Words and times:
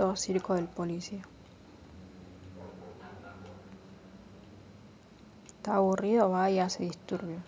Todo 0.00 0.16
circo 0.16 0.54
del 0.54 0.64
policía. 0.64 1.20
Está 5.46 5.74
aburrido, 5.74 6.30
va 6.30 6.50
y 6.50 6.58
hace 6.58 6.84
disturbios. 6.84 7.42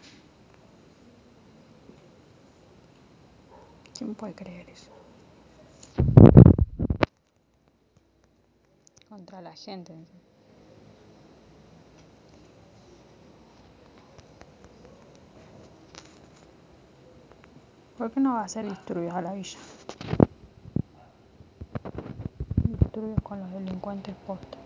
¿Quién 3.96 4.14
puede 4.14 4.34
creer 4.34 4.68
eso? 4.68 4.90
Contra 9.08 9.40
la 9.40 9.56
gente. 9.56 9.94
¿Por 17.96 18.10
qué 18.10 18.20
no 18.20 18.34
va 18.34 18.42
a 18.42 18.44
hacer 18.44 18.68
disturbios 18.68 19.14
a 19.14 19.22
la 19.22 19.32
villa? 19.32 19.58
Con 23.22 23.40
los 23.40 23.52
delincuentes 23.52 24.16
postos. 24.24 24.61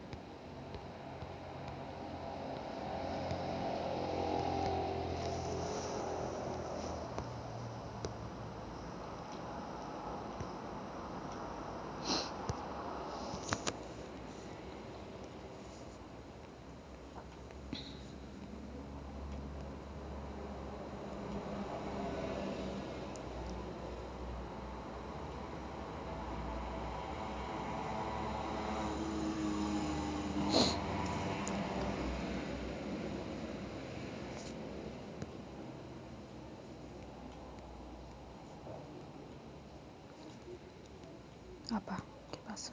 Apa, 41.77 42.03
¿qué 42.31 42.41
pasa? 42.41 42.73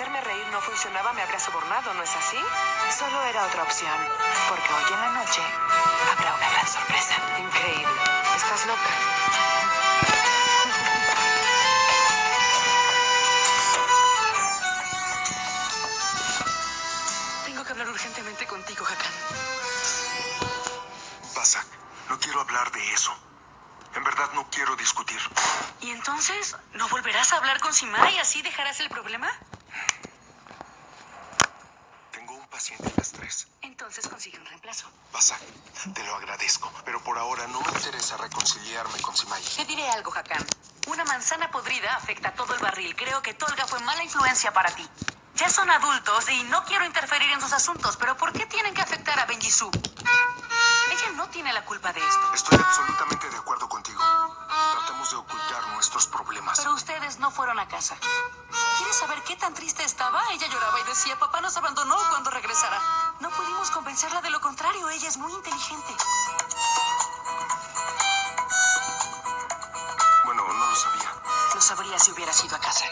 hacerme 0.00 0.20
reír 0.22 0.46
no 0.46 0.62
funcionaba, 0.62 1.12
me 1.12 1.20
habría 1.20 1.38
sobornado, 1.38 1.92
¿no 1.92 2.02
es 2.02 2.16
así? 2.16 2.38
Solo 2.98 3.22
era 3.24 3.44
otra 3.44 3.64
opción, 3.64 3.98
porque 4.48 4.72
hoy 4.72 4.92
en 4.94 4.98
la 4.98 5.10
noche 5.10 5.42
habrá 6.16 6.34
una 6.36 6.50
gran 6.50 6.66
sorpresa. 6.66 7.16
Increíble. 7.38 8.00
¿Estás 8.34 8.64
loca? 8.64 8.90
Tengo 17.44 17.62
que 17.62 17.72
hablar 17.72 17.88
urgentemente 17.90 18.46
contigo, 18.46 18.86
Hakan. 18.86 19.12
Basak, 21.36 21.66
no 22.08 22.18
quiero 22.18 22.40
hablar 22.40 22.72
de 22.72 22.92
eso. 22.94 23.14
En 23.94 24.04
verdad 24.04 24.30
no 24.32 24.48
quiero 24.48 24.74
discutir. 24.76 25.20
¿Y 25.82 25.90
entonces 25.90 26.56
no 26.72 26.88
volverás 26.88 27.34
a 27.34 27.36
hablar 27.36 27.60
con 27.60 27.74
Simai 27.74 28.14
y 28.14 28.18
así 28.18 28.40
dejarás 28.40 28.80
el 28.80 28.88
problema? 28.88 29.30
Tengo 32.12 32.34
un 32.34 32.46
paciente 32.48 32.90
a 32.90 32.96
las 32.98 33.12
tres. 33.12 33.46
Entonces 33.62 34.06
consigue 34.08 34.38
un 34.38 34.46
reemplazo. 34.46 34.90
Basak, 35.12 35.40
te 35.94 36.04
lo 36.04 36.14
agradezco, 36.16 36.70
pero 36.84 37.02
por 37.02 37.18
ahora 37.18 37.46
no 37.46 37.60
me 37.60 37.70
interesa 37.72 38.16
reconciliarme 38.16 39.00
con 39.00 39.16
Simay. 39.16 39.42
Te 39.56 39.64
diré 39.64 39.88
algo, 39.90 40.12
Hakan. 40.14 40.44
Una 40.86 41.04
podrida 41.80 41.96
afecta 41.96 42.28
a 42.28 42.34
todo 42.34 42.54
el 42.54 42.60
barril. 42.60 42.94
Creo 42.94 43.22
que 43.22 43.32
Tolga 43.34 43.66
fue 43.66 43.80
mala 43.80 44.02
influencia 44.04 44.52
para 44.52 44.70
ti. 44.74 44.86
Ya 45.36 45.48
son 45.48 45.70
adultos 45.70 46.28
y 46.28 46.42
no 46.44 46.62
quiero 46.64 46.84
interferir 46.84 47.30
en 47.30 47.40
sus 47.40 47.52
asuntos, 47.52 47.96
pero 47.96 48.16
¿por 48.16 48.32
qué 48.32 48.44
tienen 48.46 48.74
que 48.74 48.82
afectar 48.82 49.18
a 49.18 49.24
Benjisu? 49.24 49.70
Ella 50.90 51.12
no 51.14 51.28
tiene 51.30 51.52
la 51.54 51.64
culpa 51.64 51.92
de 51.92 52.00
esto. 52.00 52.34
Estoy 52.34 52.58
absolutamente 52.58 53.30
de 53.30 53.36
acuerdo 53.36 53.68
contigo. 53.68 54.02
Tratemos 54.72 55.10
de 55.10 55.16
ocultar 55.16 55.68
nuestros 55.68 56.06
problemas. 56.08 56.58
Pero 56.58 56.74
ustedes 56.74 57.18
no 57.18 57.30
fueron 57.30 57.58
a 57.58 57.66
casa. 57.68 57.96
¿Quieres 58.76 58.96
saber 58.96 59.22
qué 59.22 59.36
tan 59.36 59.54
triste 59.54 59.82
estaba? 59.84 60.22
Ella 60.32 60.48
lloraba 60.48 60.80
y 60.80 60.84
decía, 60.84 61.18
papá 61.18 61.40
nos 61.40 61.56
abandonó 61.56 61.96
cuando 62.10 62.30
regresara. 62.30 62.78
No 63.20 63.30
pudimos 63.30 63.70
convencerla 63.70 64.20
de 64.20 64.30
lo 64.30 64.40
contrario. 64.40 64.90
Ella 64.90 65.08
es 65.08 65.16
muy 65.16 65.32
inteligente. 65.32 65.94
Si 72.02 72.10
hubieras 72.12 72.44
ido 72.44 72.56
a 72.56 72.60
casa. 72.60 72.84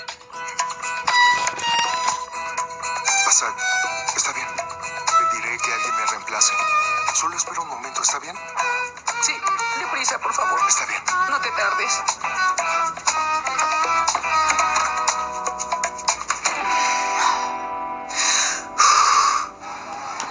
Basak, 3.26 3.54
está 4.16 4.32
bien. 4.32 4.46
Pediré 5.18 5.58
que 5.58 5.72
alguien 5.72 5.96
me 5.96 6.06
reemplace. 6.06 6.52
Solo 7.14 7.36
espera 7.36 7.60
un 7.62 7.68
momento, 7.68 8.02
¿está 8.02 8.18
bien? 8.18 8.36
Sí, 9.22 9.34
deprisa, 9.78 10.18
por 10.18 10.32
favor. 10.34 10.60
Está 10.68 10.86
bien. 10.86 11.02
No 11.30 11.40
te 11.40 11.50
tardes. 11.50 11.92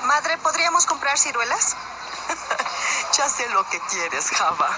Madre, 0.06 0.38
¿podríamos 0.38 0.86
comprar 0.86 1.18
ciruelas? 1.18 1.76
Ya 3.18 3.28
sé 3.30 3.50
lo 3.50 3.68
que 3.70 3.80
quieres, 3.90 4.30
Java. 4.30 4.70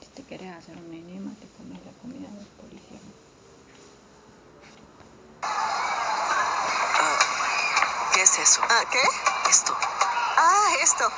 Si 0.00 0.06
te 0.08 0.24
querés 0.24 0.56
hacer 0.56 0.76
un 0.76 0.92
enema, 0.92 1.30
te 1.38 1.46
comes 1.56 1.78
la 1.84 1.92
comida 2.00 2.28
del 2.28 2.46
policía. 2.58 2.98
¿Qué 8.14 8.22
es 8.22 8.38
eso? 8.38 8.62
Ah, 8.82 8.86
¿Qué? 8.90 9.02
Esto. 9.48 9.78
Ah, 10.36 10.74
esto. 10.80 11.08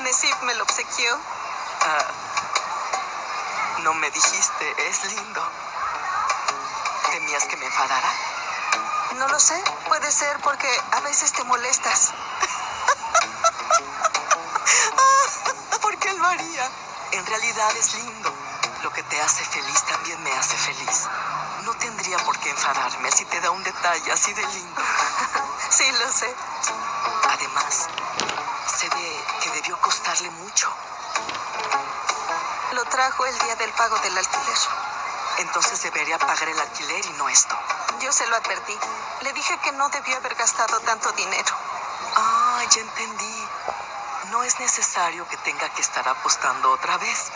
Nesip 0.00 0.42
me 0.42 0.54
lo 0.54 0.62
obsequió. 0.62 1.20
Ah, 1.82 2.06
no 3.82 3.92
me 3.92 4.10
dijiste, 4.10 4.88
es 4.88 5.04
lindo. 5.04 5.42
¿Temías 7.10 7.44
que 7.44 7.58
me 7.58 7.66
enfadara? 7.66 8.10
No 9.16 9.28
lo 9.28 9.38
sé. 9.38 9.62
Puede 9.86 10.10
ser 10.10 10.40
porque 10.40 10.66
a 10.92 11.00
veces 11.00 11.30
te 11.32 11.44
molestas. 11.44 12.14
¿Por 15.82 15.98
qué 15.98 16.14
lo 16.14 16.26
haría? 16.26 16.70
En 17.12 17.26
realidad 17.26 17.76
es 17.76 17.94
lindo. 17.96 18.32
Lo 18.82 18.90
que 18.94 19.02
te 19.02 19.20
hace 19.20 19.44
feliz 19.44 19.84
también 19.84 20.22
me 20.22 20.32
hace 20.32 20.56
feliz. 20.56 21.06
No 21.64 21.74
tendría 21.74 22.16
por 22.24 22.38
qué 22.38 22.48
enfadarme 22.48 23.12
si 23.12 23.26
te 23.26 23.42
da 23.42 23.50
un 23.50 23.62
detalle 23.62 24.10
así 24.10 24.32
de 24.32 24.46
lindo. 24.46 24.82
Sí, 25.78 25.84
lo 25.92 26.10
sé. 26.10 26.34
Además, 27.30 27.86
se 28.78 28.88
ve 28.88 29.24
que 29.40 29.50
debió 29.50 29.80
costarle 29.80 30.28
mucho. 30.30 30.68
Lo 32.72 32.84
trajo 32.86 33.24
el 33.26 33.38
día 33.38 33.54
del 33.54 33.70
pago 33.74 33.96
del 34.00 34.18
alquiler. 34.18 34.58
Entonces 35.38 35.80
debería 35.84 36.18
pagar 36.18 36.48
el 36.48 36.58
alquiler 36.58 37.06
y 37.06 37.10
no 37.10 37.28
esto. 37.28 37.56
Yo 38.00 38.10
se 38.10 38.26
lo 38.26 38.34
advertí. 38.34 38.76
Le 39.20 39.32
dije 39.34 39.56
que 39.58 39.70
no 39.70 39.88
debió 39.90 40.16
haber 40.16 40.34
gastado 40.34 40.80
tanto 40.80 41.12
dinero. 41.12 41.54
Ah, 42.16 42.60
ya 42.74 42.80
entendí. 42.80 43.48
No 44.32 44.42
es 44.42 44.58
necesario 44.58 45.28
que 45.28 45.36
tenga 45.36 45.68
que 45.68 45.82
estar 45.82 46.08
apostando 46.08 46.72
otra 46.72 46.98
vez. 46.98 47.30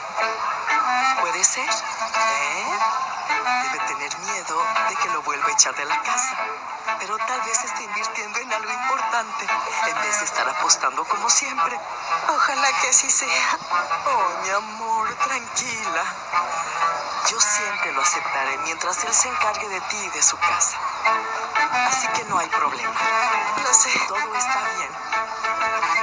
Puede 1.21 1.45
ser, 1.45 1.71
¿eh? 1.71 3.12
Debe 3.62 3.79
tener 3.87 4.19
miedo 4.19 4.67
de 4.88 4.96
que 4.96 5.08
lo 5.11 5.23
vuelva 5.23 5.46
a 5.46 5.52
echar 5.52 5.75
de 5.75 5.84
la 5.84 6.00
casa. 6.02 6.37
Pero 6.99 7.17
tal 7.19 7.40
vez 7.43 7.64
esté 7.64 7.84
invirtiendo 7.84 8.38
en 8.38 8.52
algo 8.52 8.70
importante 8.70 9.46
en 9.87 10.00
vez 10.02 10.19
de 10.19 10.25
estar 10.25 10.49
apostando 10.49 11.05
como 11.05 11.29
siempre. 11.31 11.79
Ojalá 12.29 12.69
que 12.81 12.88
así 12.88 13.11
sea. 13.11 13.58
Oh, 14.06 14.43
mi 14.43 14.50
amor, 14.50 15.14
tranquila. 15.17 16.05
Yo 17.31 17.40
siempre 17.40 17.93
lo 17.93 18.02
aceptaré 18.02 18.58
mientras 18.58 19.05
él 19.05 19.14
se 19.14 19.29
encargue 19.29 19.69
de 19.69 19.81
ti 19.81 19.96
y 19.96 20.11
de 20.11 20.23
su 20.23 20.37
casa. 20.38 20.76
Así 21.88 22.08
que 22.08 22.25
no 22.25 22.38
hay 22.38 22.49
problema. 22.49 22.94
Lo 23.62 23.75
sé. 23.75 23.93
Todo 24.08 24.35
está 24.35 24.61
bien. 24.76 26.01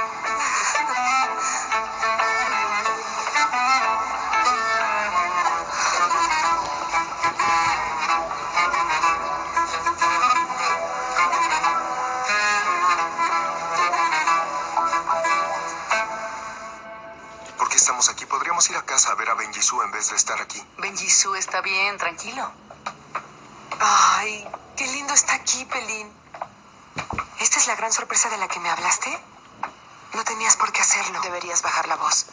Podríamos 18.60 18.84
ir 18.84 18.90
a 18.90 18.94
casa 18.94 19.12
a 19.12 19.14
ver 19.14 19.30
a 19.30 19.34
Benjisú 19.36 19.80
en 19.80 19.90
vez 19.90 20.10
de 20.10 20.16
estar 20.16 20.38
aquí. 20.38 20.62
Benjisú 20.76 21.34
está 21.34 21.62
bien, 21.62 21.96
tranquilo. 21.96 22.52
Ay, 23.80 24.46
qué 24.76 24.86
lindo 24.86 25.14
está 25.14 25.32
aquí, 25.32 25.64
Pelín. 25.64 26.12
¿Esta 27.38 27.58
es 27.58 27.66
la 27.68 27.76
gran 27.76 27.90
sorpresa 27.90 28.28
de 28.28 28.36
la 28.36 28.48
que 28.48 28.60
me 28.60 28.68
hablaste? 28.68 29.18
No 30.12 30.24
tenías 30.24 30.58
por 30.58 30.72
qué 30.72 30.82
hacerlo. 30.82 31.22
Deberías 31.22 31.62
bajar 31.62 31.88
la 31.88 31.96
voz. 31.96 32.26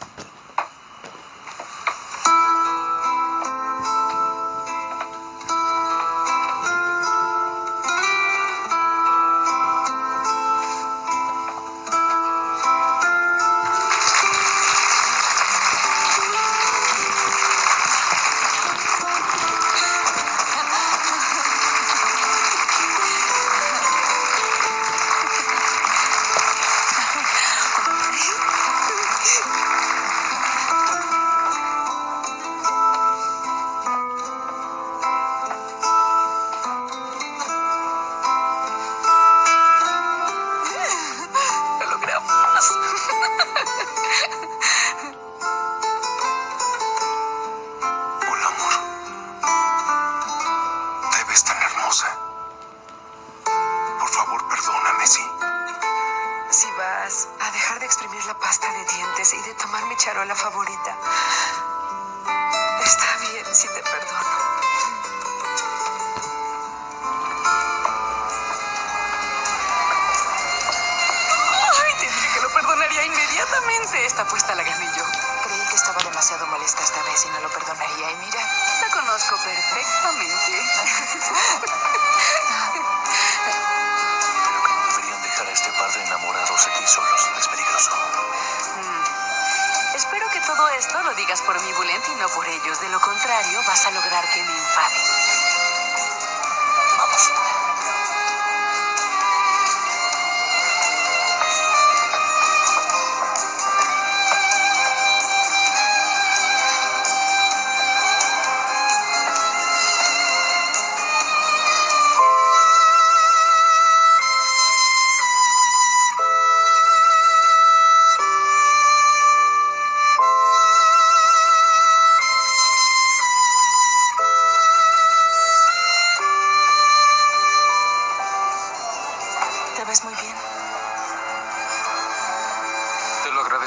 Ellos. 92.62 92.80
De 92.80 92.88
lo 92.88 93.00
contrario, 93.00 93.62
vas 93.66 93.86
a 93.86 93.90
lograr 93.90 94.24
que 94.32 94.42
me 94.42 94.57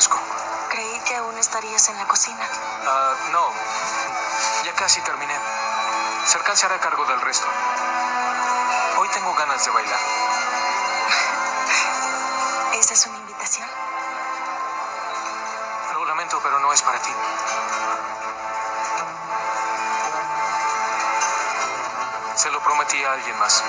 Creí 0.09 0.99
que 1.01 1.15
aún 1.17 1.37
estarías 1.37 1.87
en 1.89 1.97
la 1.97 2.07
cocina. 2.07 2.49
Ah, 2.87 3.13
no. 3.31 3.53
Ya 4.63 4.73
casi 4.73 4.99
terminé. 5.01 5.35
Serkan 6.25 6.57
se 6.57 6.65
hará 6.65 6.79
cargo 6.79 7.05
del 7.05 7.21
resto. 7.21 7.45
Hoy 8.97 9.07
tengo 9.09 9.31
ganas 9.35 9.63
de 9.63 9.71
bailar. 9.71 9.99
¿Esa 12.73 12.93
es 12.95 13.05
una 13.05 13.19
invitación? 13.19 13.67
Lo 15.93 16.05
lamento, 16.05 16.39
pero 16.41 16.57
no 16.59 16.73
es 16.73 16.81
para 16.81 16.99
ti. 16.99 17.13
Se 22.37 22.49
lo 22.49 22.59
prometí 22.61 23.03
a 23.03 23.13
alguien 23.13 23.37
más. 23.37 23.63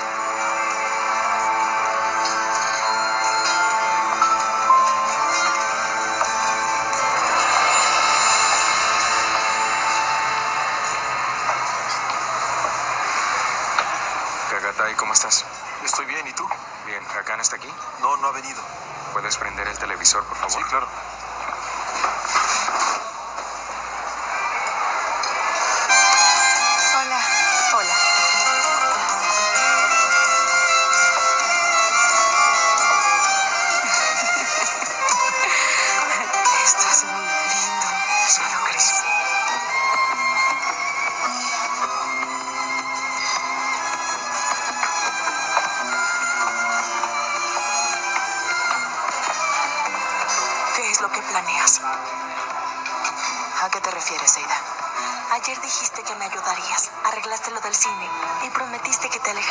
Питер. 20.73 21.12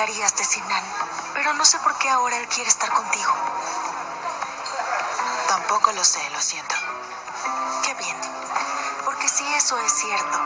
Alejarías 0.03 0.35
de 0.37 0.45
Sinan. 0.45 0.85
Pero 1.35 1.55
no 1.55 1.65
sé 1.65 1.79
por 1.79 1.97
qué 1.99 2.09
ahora 2.11 2.37
él 2.39 2.49
quiere 2.49 2.69
estar 2.69 2.91
contigo. 2.93 3.33
Tampoco 5.49 5.93
lo 5.93 6.05
sé, 6.05 6.19
lo 6.31 6.41
siento. 6.41 6.75
Qué 7.85 7.95
bien. 7.95 8.17
Porque 9.05 9.29
si 9.29 9.47
eso 9.55 9.79
es 9.79 9.93
cierto, 9.93 10.39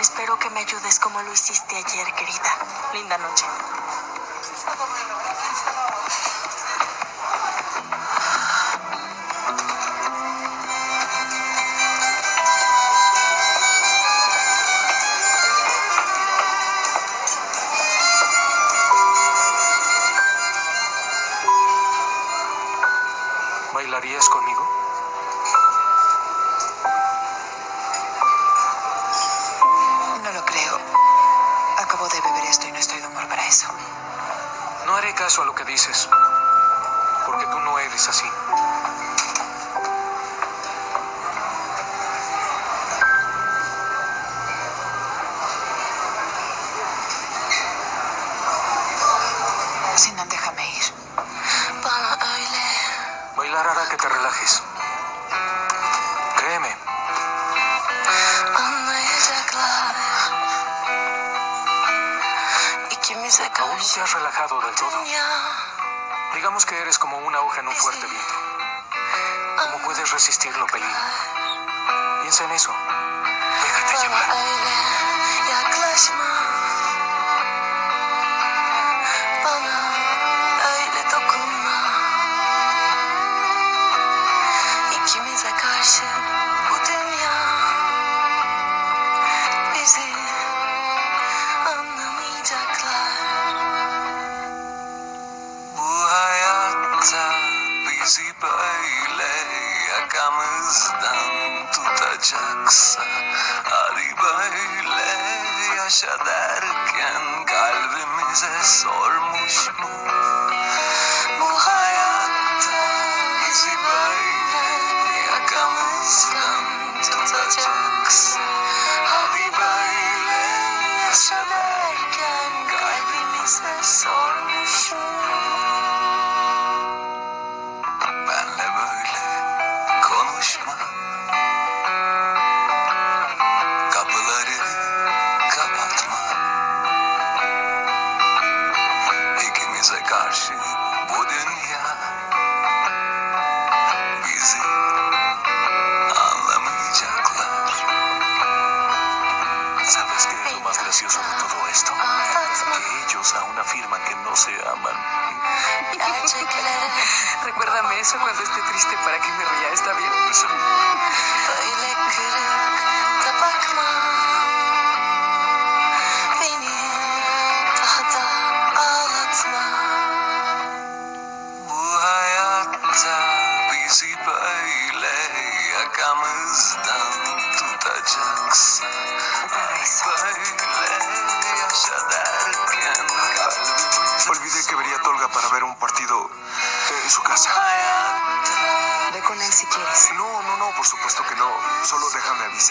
espero 0.00 0.38
que 0.38 0.50
me 0.50 0.60
ayudes 0.60 0.98
como 0.98 1.22
lo 1.22 1.32
hiciste 1.32 1.76
ayer, 1.76 2.14
querida. 2.14 2.56
Linda 2.92 3.18
noche. 3.18 3.46
Dices, 35.70 36.09
en 72.44 72.52
eso. 72.52 72.89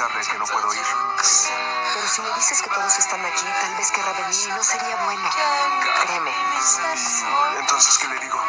Que 0.08 0.38
no 0.38 0.46
puedo 0.46 0.74
ir. 0.74 0.86
Pero 1.94 2.08
si 2.08 2.22
le 2.22 2.34
dices 2.36 2.62
que 2.62 2.70
todos 2.70 2.98
están 3.00 3.20
aquí, 3.26 3.44
tal 3.44 3.76
vez 3.76 3.92
querrá 3.92 4.14
venir 4.14 4.48
y 4.48 4.52
no 4.54 4.64
sería 4.64 4.96
bueno. 5.04 5.30
Créeme. 6.04 6.32
¿Y 6.32 7.60
entonces 7.60 7.98
qué 7.98 8.08
le 8.08 8.20
digo? 8.20 8.42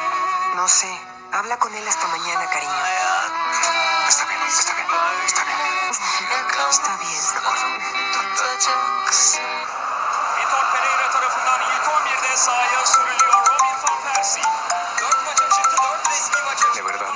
No 0.55 0.69
sé. 0.69 0.87
Habla 1.33 1.59
con 1.59 1.75
él 1.75 1.89
hasta 1.89 2.07
mañana, 2.07 2.47
cariño. 2.51 2.73
Está 4.09 4.27
bien, 4.27 4.43
está 4.47 4.75
bien, 4.75 4.87
está 5.27 5.45
bien. 5.45 5.59
Está 6.71 6.97
bien. 6.99 7.23
De 7.33 7.39
acuerdo. 7.39 7.67
Vitor 10.37 10.65
Pereira 10.73 11.11
tarafından 11.11 11.61
ilk 11.61 11.87
11'de 11.87 12.37
sahaya 12.37 12.87
sürülüyor 12.87 13.43
Robin 13.47 13.77
van 13.83 13.99
Persie. 14.05 14.45
4 15.01 15.25
maça 15.27 15.51
çıktı, 15.51 15.77
4 15.77 16.11
resmi 16.11 16.43
maça 16.47 16.75
¿De 16.75 17.10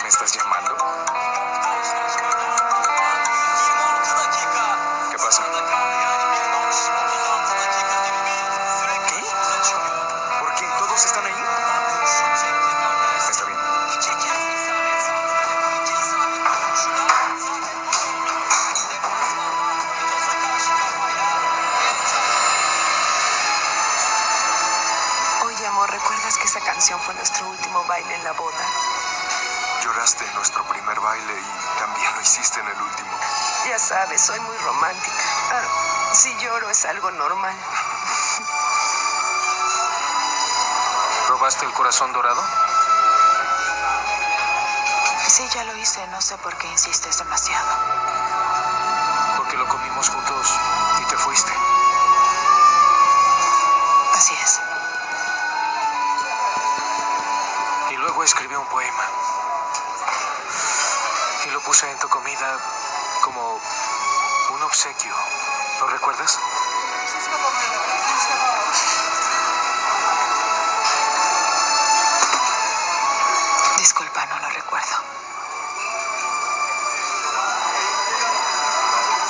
sabes, 33.85 34.23
soy 34.23 34.41
muy 34.41 34.57
romántica. 34.57 35.23
Ah, 35.53 36.15
si 36.15 36.35
lloro 36.39 36.71
es 36.71 36.85
algo 36.87 37.11
normal. 37.11 37.55
¿Robaste 41.29 41.67
el 41.67 41.73
corazón 41.73 42.13
dorado? 42.15 42.43
Sí, 45.29 45.47
ya 45.55 45.65
lo 45.65 45.77
hice. 45.77 46.07
No 46.09 46.21
sé 46.23 46.39
por 46.39 46.57
qué 46.57 46.67
insistes 46.69 47.19
demasiado. 47.19 47.69
Porque 49.37 49.57
lo 49.59 49.69
comimos 49.69 50.09
juntos 50.09 50.55
y 51.01 51.05
te 51.05 51.17
fuiste. 51.19 51.53
Así 54.15 54.35
es. 54.43 54.61
Y 57.91 57.97
luego 57.97 58.23
escribí 58.23 58.55
un 58.55 58.67
poema. 58.67 59.05
Y 61.47 61.51
lo 61.51 61.61
puse 61.61 61.91
en 61.91 61.99
tu 61.99 62.09
comida 62.09 62.59
como 63.25 63.59
un 64.51 64.63
obsequio. 64.63 65.15
¿Lo 65.81 65.87
recuerdas? 65.89 66.39
Disculpa, 73.79 74.27
no 74.27 74.39
lo 74.41 74.51
recuerdo. 74.51 74.97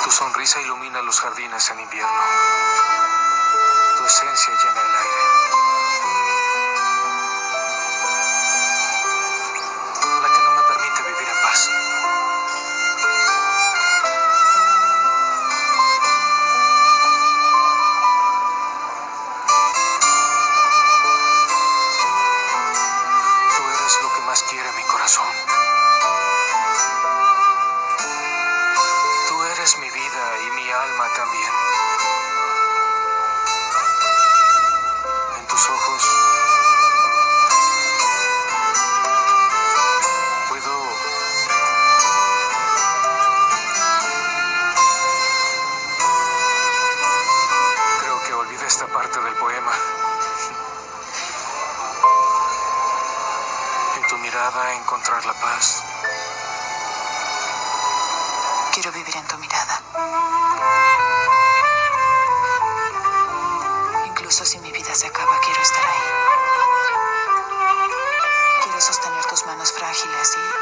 Tu 0.03 0.11
sonrisa 0.11 0.59
ilumina 0.59 1.01
los 1.01 1.21
jardines 1.21 1.69
en 1.69 1.79
invierno. 1.79 2.23
Tu 3.97 4.05
esencia 4.05 4.53
llena 4.55 4.81
el 4.81 4.95
aire. 4.95 5.04
Mirada 54.45 54.73
encontrar 54.75 55.25
la 55.25 55.33
paz. 55.33 55.83
Quiero 58.73 58.91
vivir 58.91 59.17
en 59.17 59.25
tu 59.25 59.37
mirada. 59.39 59.81
Incluso 64.05 64.45
si 64.45 64.59
mi 64.59 64.71
vida 64.71 64.93
se 64.93 65.07
acaba, 65.07 65.39
quiero 65.39 65.61
estar 65.61 65.83
ahí. 65.83 66.11
Quiero 68.63 68.81
sostener 68.81 69.25
tus 69.25 69.45
manos 69.47 69.71
frágiles 69.71 70.37
y 70.37 70.54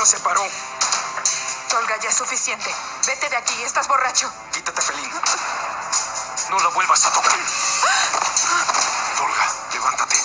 nos 0.00 0.08
separó. 0.08 0.42
Tolga, 1.68 1.98
ya 1.98 2.08
es 2.08 2.16
suficiente. 2.16 2.74
Vete 3.06 3.28
de 3.28 3.36
aquí, 3.36 3.62
estás 3.62 3.86
borracho. 3.86 4.32
Quítate, 4.50 4.80
Pelín. 4.80 5.10
No 6.48 6.58
la 6.58 6.68
vuelvas 6.68 7.04
a 7.04 7.12
tocar. 7.12 7.38
Tolga, 9.18 9.46
levántate. 9.74 10.16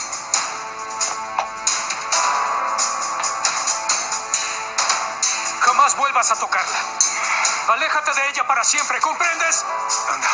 Jamás 5.60 5.96
vuelvas 5.98 6.32
a 6.32 6.36
tocarla. 6.38 6.80
Aléjate 7.68 8.14
de 8.14 8.30
ella 8.30 8.48
para 8.48 8.64
siempre, 8.64 9.02
¿comprendes? 9.02 9.66
Anda. 10.10 10.30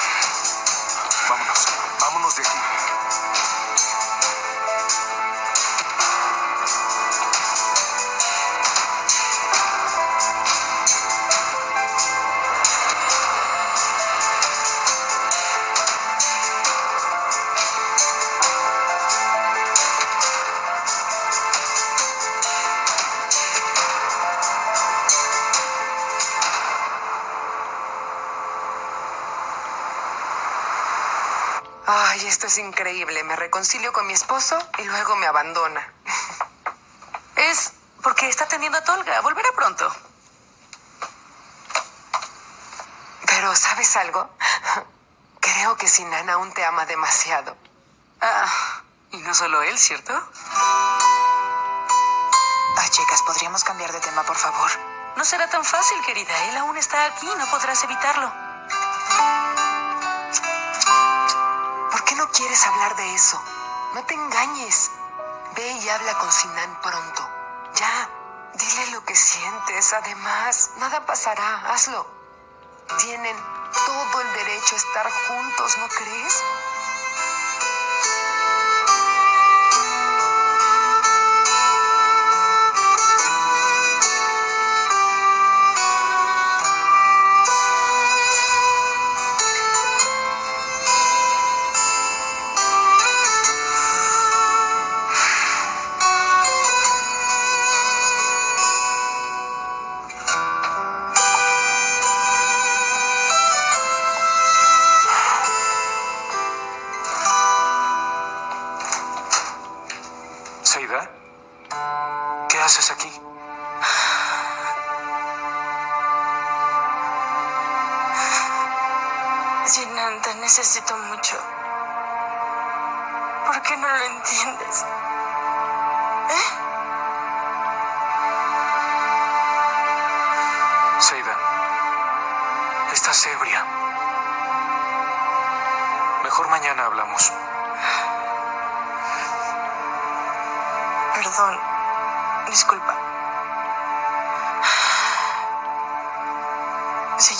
Es 32.51 32.57
increíble. 32.57 33.23
Me 33.23 33.37
reconcilio 33.37 33.93
con 33.93 34.05
mi 34.07 34.13
esposo 34.13 34.59
y 34.77 34.83
luego 34.83 35.15
me 35.15 35.27
abandona. 35.27 35.87
Es 37.37 37.71
porque 38.03 38.27
está 38.27 38.43
atendiendo 38.43 38.77
a 38.77 38.83
Tolga. 38.83 39.21
Volverá 39.21 39.49
pronto. 39.53 39.89
Pero, 43.25 43.55
¿sabes 43.55 43.95
algo? 43.95 44.29
Creo 45.39 45.77
que 45.77 45.87
Sinan 45.87 46.29
aún 46.29 46.53
te 46.53 46.63
ama 46.65 46.85
demasiado. 46.85 47.55
Ah, 48.19 48.81
y 49.11 49.17
no 49.17 49.33
solo 49.33 49.61
él, 49.63 49.79
¿cierto? 49.79 50.13
Ah, 52.75 52.89
chicas, 52.91 53.23
¿podríamos 53.23 53.63
cambiar 53.63 53.93
de 53.93 54.01
tema, 54.01 54.23
por 54.23 54.35
favor? 54.35 54.69
No 55.15 55.23
será 55.23 55.49
tan 55.49 55.63
fácil, 55.63 55.99
querida. 56.05 56.37
Él 56.49 56.57
aún 56.57 56.77
está 56.77 57.05
aquí. 57.05 57.27
No 57.37 57.47
podrás 57.47 57.83
evitarlo. 57.85 58.40
Quieres 62.31 62.65
hablar 62.65 62.95
de 62.95 63.13
eso? 63.13 63.41
No 63.93 64.03
te 64.05 64.13
engañes. 64.13 64.91
Ve 65.55 65.71
y 65.71 65.89
habla 65.89 66.17
con 66.17 66.31
Sinan 66.31 66.81
pronto. 66.81 67.29
Ya. 67.75 68.09
Dile 68.53 68.91
lo 68.91 69.03
que 69.05 69.15
sientes. 69.15 69.93
Además, 69.93 70.71
nada 70.77 71.05
pasará. 71.05 71.71
Hazlo. 71.71 72.05
Tienen 72.99 73.35
todo 73.85 74.21
el 74.21 74.33
derecho 74.33 74.75
a 74.75 74.77
estar 74.77 75.11
juntos, 75.27 75.77
¿no 75.77 75.87
crees? 75.87 76.43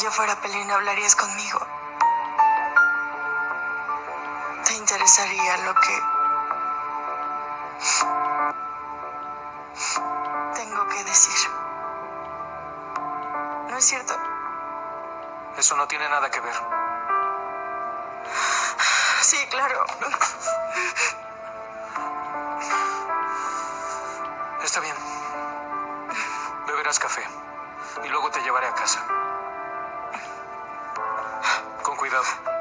Yo 0.02 0.12
fuera 0.12 0.36
Pelín, 0.42 0.72
hablarías 0.72 1.16
conmigo. 1.16 1.60
Te 4.66 4.74
interesaría 4.74 5.58
lo 5.58 5.76
que 5.76 6.02
tengo 10.56 10.88
que 10.88 11.04
decir. 11.04 11.52
¿No 13.70 13.78
es 13.78 13.86
cierto? 13.86 14.18
Eso 15.58 15.76
no 15.76 15.88
tiene 15.88 16.10
nada 16.10 16.32
que 16.32 16.40
ver. 16.40 16.56
Sí, 19.22 19.38
claro. 19.52 19.86
Está 24.64 24.80
bien. 24.80 24.96
Beberás 26.66 26.98
café. 26.98 27.24
Y 28.04 28.08
luego 28.08 28.32
te 28.32 28.42
llevaré 28.42 28.68
a 28.68 28.74
casa. 28.74 29.06
Con 32.12 32.61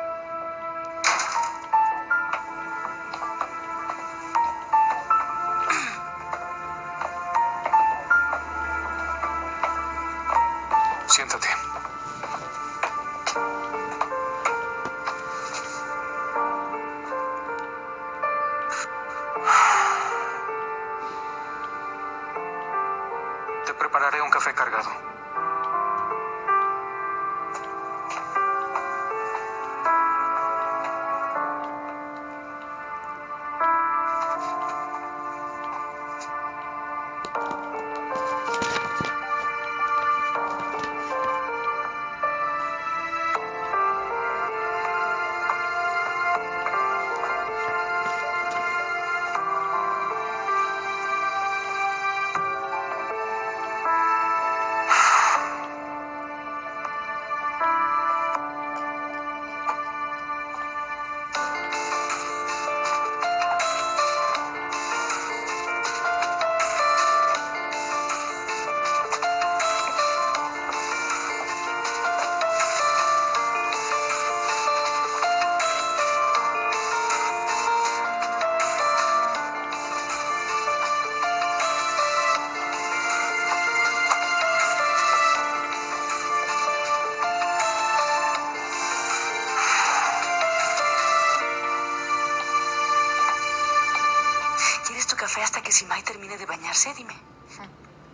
bañarse? 96.81 96.95
Dime. 96.95 97.15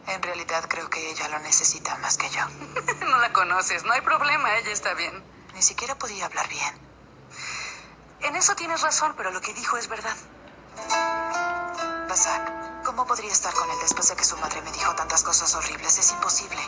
En 0.08 0.22
realidad 0.22 0.64
creo 0.68 0.88
que 0.88 1.10
ella 1.10 1.28
lo 1.28 1.38
necesita 1.40 1.96
más 1.96 2.16
que 2.16 2.28
yo. 2.30 2.46
No 3.06 3.18
la 3.18 3.32
conoces, 3.32 3.84
no 3.84 3.92
hay 3.92 4.00
problema, 4.00 4.56
ella 4.56 4.72
está 4.72 4.94
bien. 4.94 5.24
Ni 5.54 5.62
siquiera 5.62 5.94
podía 5.96 6.26
hablar 6.26 6.48
bien. 6.48 6.74
En 8.20 8.36
eso 8.36 8.54
tienes 8.54 8.82
razón, 8.82 9.14
pero 9.16 9.30
lo 9.30 9.40
que 9.40 9.54
dijo 9.54 9.76
es 9.76 9.88
verdad. 9.88 10.16
Basak, 12.08 12.84
¿cómo 12.84 13.06
podría 13.06 13.32
estar 13.32 13.52
con 13.54 13.70
él 13.70 13.76
después 13.80 14.08
de 14.08 14.16
que 14.16 14.24
su 14.24 14.36
madre 14.38 14.60
me 14.62 14.72
dijo 14.72 14.94
tantas 14.94 15.22
cosas 15.22 15.54
horribles? 15.54 15.98
Es 15.98 16.12
imposible. 16.12 16.60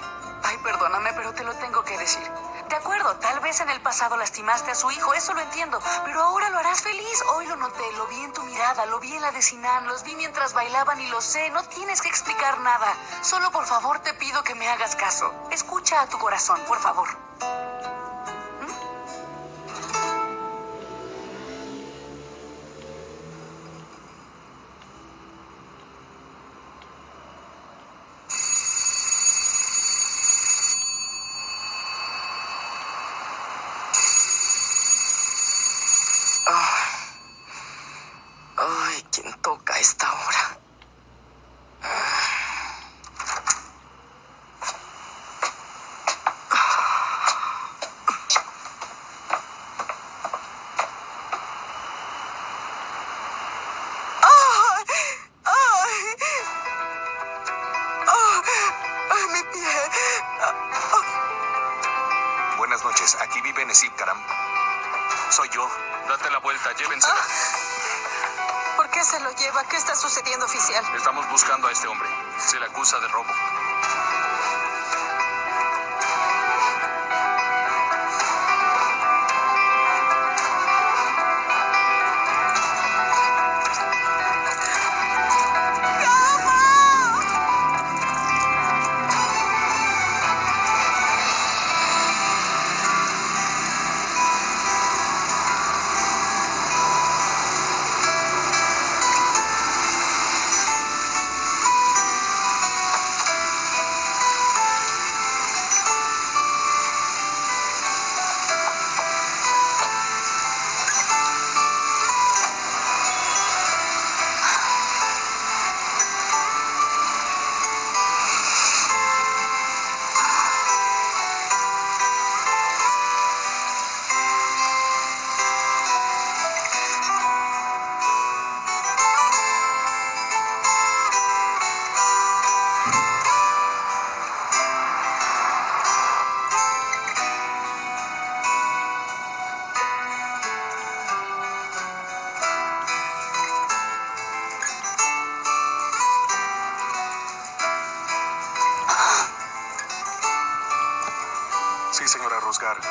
Ay, 0.42 0.56
perdóname, 0.58 1.12
pero 1.14 1.32
te 1.34 1.44
lo 1.44 1.54
tengo 1.54 1.84
que 1.84 1.98
decir. 1.98 2.30
De 2.68 2.76
acuerdo, 2.76 3.16
tal 3.16 3.40
vez 3.40 3.60
en 3.60 3.70
el 3.70 3.80
pasado 3.80 4.16
lastimaste 4.16 4.70
a 4.70 4.74
su 4.74 4.90
hijo, 4.90 5.14
eso 5.14 5.32
lo 5.32 5.40
entiendo, 5.40 5.80
pero 6.04 6.22
ahora 6.22 6.50
lo 6.50 6.58
harás 6.58 6.82
feliz. 6.82 7.22
Hoy 7.34 7.46
lo 7.46 7.56
noté, 7.56 7.92
lo 7.96 8.06
vi 8.06 8.20
en 8.20 8.32
tu 8.32 8.42
mirada, 8.42 8.84
lo 8.86 9.00
vi 9.00 9.14
en 9.14 9.22
la 9.22 9.32
de 9.32 9.40
Sinan, 9.40 9.86
los 9.86 10.02
vi 10.04 10.14
mientras 10.16 10.52
bailaban 10.52 11.00
y 11.00 11.06
lo 11.08 11.20
sé. 11.20 11.48
No 11.50 11.62
tienes 11.64 12.02
que 12.02 12.08
explicar 12.08 12.60
nada. 12.60 12.94
Solo 13.22 13.50
por 13.50 13.64
favor 13.64 14.00
te 14.00 14.12
pido 14.14 14.42
que 14.42 14.54
me 14.54 14.68
hagas 14.68 14.96
caso. 14.96 15.32
Escucha 15.50 16.02
a 16.02 16.08
tu 16.08 16.18
corazón, 16.18 16.60
por 16.68 16.78
favor. 16.78 17.27
Yo. 65.58 65.68
Date 66.08 66.30
la 66.30 66.38
vuelta, 66.38 66.72
llévensela. 66.72 67.22
¿Por 68.76 68.88
qué 68.90 69.04
se 69.04 69.18
lo 69.20 69.30
lleva? 69.32 69.64
¿Qué 69.64 69.76
está 69.76 69.94
sucediendo, 69.96 70.46
oficial? 70.46 70.84
Estamos 70.96 71.28
buscando 71.30 71.66
a 71.66 71.72
este 71.72 71.88
hombre. 71.88 72.08
Se 72.38 72.58
le 72.60 72.66
acusa 72.66 72.98
de 73.00 73.08
robo. 73.08 73.32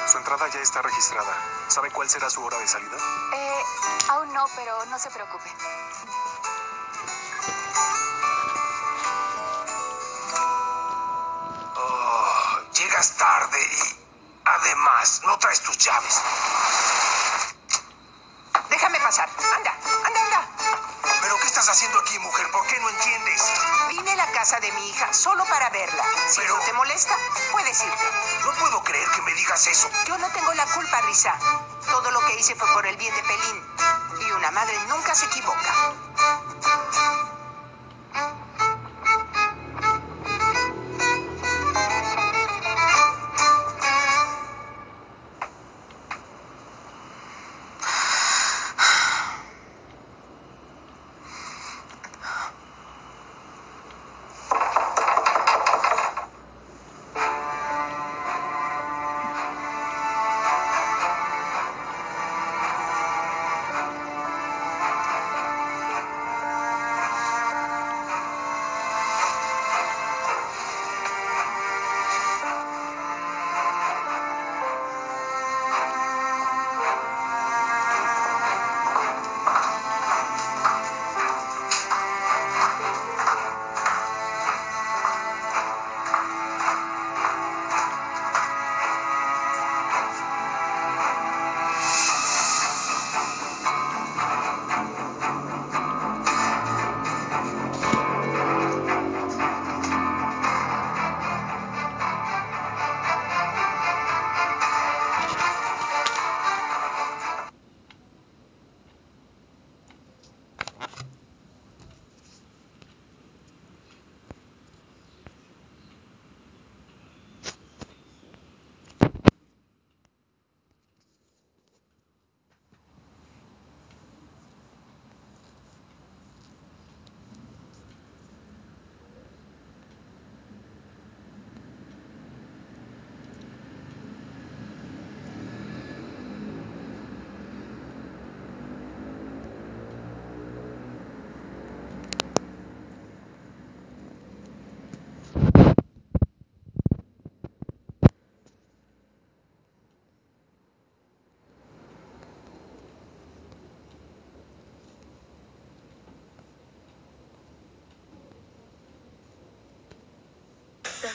Su 0.07 0.17
entrada 0.17 0.47
ya 0.47 0.59
está 0.59 0.81
registrada. 0.81 1.33
¿Sabe 1.67 1.91
cuál 1.91 2.09
será 2.09 2.29
su 2.29 2.43
hora 2.43 2.57
de 2.57 2.67
salida? 2.67 2.97
Eh, 3.33 3.63
aún 4.09 4.33
no, 4.33 4.45
pero 4.55 4.85
no 4.85 4.97
se 4.97 5.09
preocupe. 5.11 5.51
Oh, 11.75 12.59
llegas 12.73 13.17
tarde 13.17 13.59
y 13.61 13.95
además 14.45 15.21
no 15.25 15.37
traes 15.37 15.61
tus 15.61 15.77
llaves. 15.77 16.21
Mujer? 22.19 22.47
¿Por 22.51 22.65
qué 22.67 22.79
no 22.79 22.89
entiendes? 22.89 23.41
Vine 23.89 24.11
a 24.11 24.15
la 24.15 24.31
casa 24.31 24.59
de 24.59 24.71
mi 24.73 24.89
hija 24.89 25.13
solo 25.13 25.43
para 25.45 25.69
verla. 25.69 26.03
Si 26.29 26.41
Pero- 26.41 26.57
no 26.57 26.63
te 26.63 26.73
molesta, 26.73 27.15
puedes 27.51 27.81
irte. 27.83 28.05
No 28.45 28.51
puedo 28.53 28.83
creer 28.83 29.07
que 29.11 29.21
me 29.21 29.33
digas 29.33 29.67
eso. 29.67 29.89
Yo 30.05 30.17
no 30.17 30.29
tengo 30.31 30.53
la 30.53 30.65
culpa, 30.67 31.01
Risa. 31.01 31.33
Todo 31.89 32.11
lo 32.11 32.19
que 32.25 32.35
hice 32.39 32.55
fue 32.55 32.67
por 32.73 32.85
el 32.85 32.97
bien 32.97 33.13
de 33.15 33.23
Pelín. 33.23 33.63
Y 34.27 34.31
una 34.31 34.51
madre 34.51 34.77
nunca 34.87 35.15
se 35.15 35.25
equivoca. 35.25 35.93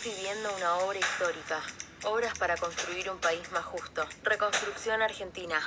Viviendo 0.04 0.52
una 0.56 0.78
obra 0.78 0.98
histórica. 0.98 1.62
Obras 2.02 2.36
para 2.36 2.56
construir 2.56 3.08
un 3.08 3.18
país 3.18 3.48
más 3.52 3.64
justo. 3.64 4.04
Reconstrucción 4.24 5.00
argentina. 5.00 5.60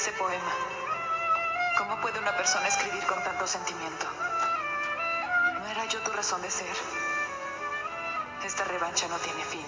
Ese 0.00 0.12
poema? 0.12 0.52
¿Cómo 1.76 2.00
puede 2.00 2.18
una 2.20 2.34
persona 2.34 2.66
escribir 2.68 3.04
con 3.04 3.22
tanto 3.22 3.46
sentimiento? 3.46 4.06
¿No 5.58 5.66
era 5.66 5.84
yo 5.84 6.00
tu 6.00 6.10
razón 6.12 6.40
de 6.40 6.50
ser? 6.50 6.74
Esta 8.42 8.64
revancha 8.64 9.08
no 9.08 9.18
tiene 9.18 9.44
fin. 9.44 9.66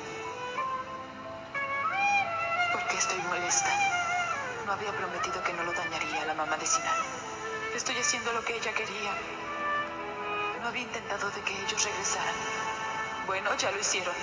¿Por 2.72 2.82
qué 2.86 2.96
estoy 2.96 3.18
molesta? 3.28 3.68
No 4.64 4.72
había 4.72 4.92
prometido 4.92 5.42
que 5.44 5.52
no 5.52 5.64
lo 5.64 5.72
dañaría 5.74 6.22
a 6.22 6.24
la 6.24 6.34
mamá 6.34 6.56
de 6.56 6.64
Sinan. 6.64 6.96
Estoy 7.74 7.98
haciendo 7.98 8.32
lo 8.32 8.42
que 8.42 8.56
ella 8.56 8.72
quería. 8.72 9.12
No 10.62 10.68
había 10.68 10.82
intentado 10.82 11.30
de 11.30 11.42
que 11.42 11.62
ellos 11.62 11.84
regresaran. 11.84 12.34
Bueno, 13.26 13.54
ya 13.56 13.70
lo 13.70 13.78
hicieron. 13.78 14.14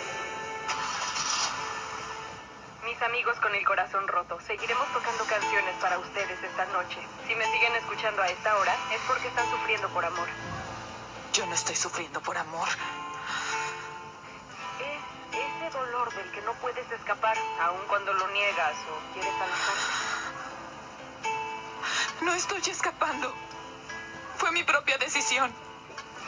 Mis 2.99 3.07
amigos 3.07 3.39
con 3.39 3.55
el 3.55 3.65
corazón 3.65 4.05
roto, 4.09 4.37
seguiremos 4.45 4.85
tocando 4.91 5.23
canciones 5.23 5.73
para 5.79 5.97
ustedes 5.99 6.43
esta 6.43 6.65
noche. 6.65 6.99
Si 7.25 7.33
me 7.33 7.45
siguen 7.45 7.73
escuchando 7.77 8.21
a 8.21 8.27
esta 8.27 8.57
hora, 8.57 8.75
es 8.93 8.99
porque 9.07 9.29
están 9.29 9.49
sufriendo 9.49 9.87
por 9.87 10.03
amor. 10.03 10.27
Yo 11.31 11.45
no 11.45 11.53
estoy 11.53 11.77
sufriendo 11.77 12.19
por 12.19 12.37
amor. 12.37 12.67
Es 14.81 14.99
ese 15.31 15.77
dolor 15.77 16.13
del 16.13 16.29
que 16.31 16.41
no 16.41 16.51
puedes 16.55 16.91
escapar, 16.91 17.37
aun 17.61 17.79
cuando 17.87 18.11
lo 18.11 18.27
niegas 18.27 18.75
o 18.91 19.13
quieres 19.13 19.33
alejarte. 19.33 19.81
No 22.19 22.33
estoy 22.33 22.61
escapando. 22.69 23.33
Fue 24.35 24.51
mi 24.51 24.63
propia 24.63 24.97
decisión. 24.97 25.53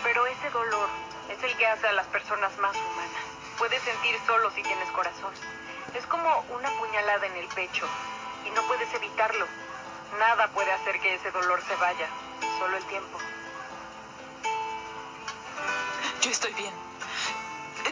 Pero 0.03 0.25
ese 0.25 0.49
dolor 0.51 0.87
es 1.27 1.43
el 1.43 1.53
que 1.57 1.67
hace 1.67 1.89
a 1.89 1.91
las 1.91 2.07
personas 2.07 2.57
más 2.59 2.77
humanas. 2.77 3.23
Puedes 3.57 3.83
sentir 3.83 4.17
solo 4.25 4.49
si 4.51 4.63
tienes 4.63 4.89
corazón. 4.91 5.33
Es 5.95 6.05
como 6.07 6.45
una 6.49 6.69
puñalada 6.77 7.25
en 7.27 7.35
el 7.37 7.47
pecho 7.47 7.87
y 8.45 8.49
no 8.51 8.61
puedes 8.63 8.93
evitarlo. 8.93 9.45
Nada 10.19 10.47
puede 10.49 10.71
hacer 10.71 10.99
que 10.99 11.15
ese 11.15 11.31
dolor 11.31 11.61
se 11.67 11.75
vaya, 11.75 12.07
solo 12.59 12.77
el 12.77 12.83
tiempo. 12.85 13.17
Yo 16.21 16.31
estoy 16.31 16.53
bien. 16.53 16.73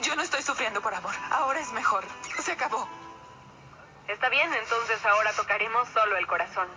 Yo 0.02 0.16
no 0.16 0.22
estoy 0.22 0.42
sufriendo 0.42 0.82
por 0.82 0.94
amor. 0.94 1.14
Ahora 1.32 1.60
es 1.60 1.72
mejor. 1.72 2.06
Se 2.40 2.52
acabó. 2.52 2.88
Está 4.08 4.30
bien, 4.30 4.52
entonces 4.54 5.06
ahora 5.06 5.32
tocaremos 5.34 5.88
solo 5.90 6.18
el 6.18 6.28
corazón. 6.28 6.68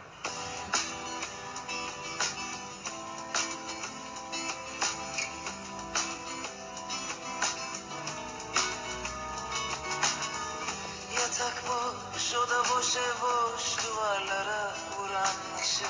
Boş, 12.33 12.39
oda 12.39 12.65
boş 12.69 12.97
ev 12.97 13.21
boş 13.23 13.85
Duvarlara 13.85 14.75
vuran 14.99 15.37
ışık 15.63 15.87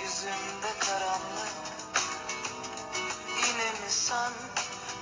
Yüzümde 0.00 0.78
karanlık. 0.80 1.52
Yine 3.28 3.70
mi 3.70 3.88
sen 3.88 4.32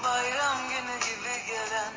bayram 0.05 0.59
günü 0.69 0.99
gibi 1.01 1.47
gelen? 1.47 1.93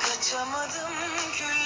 Kaçamadım 0.00 0.92
külleri 1.38 1.65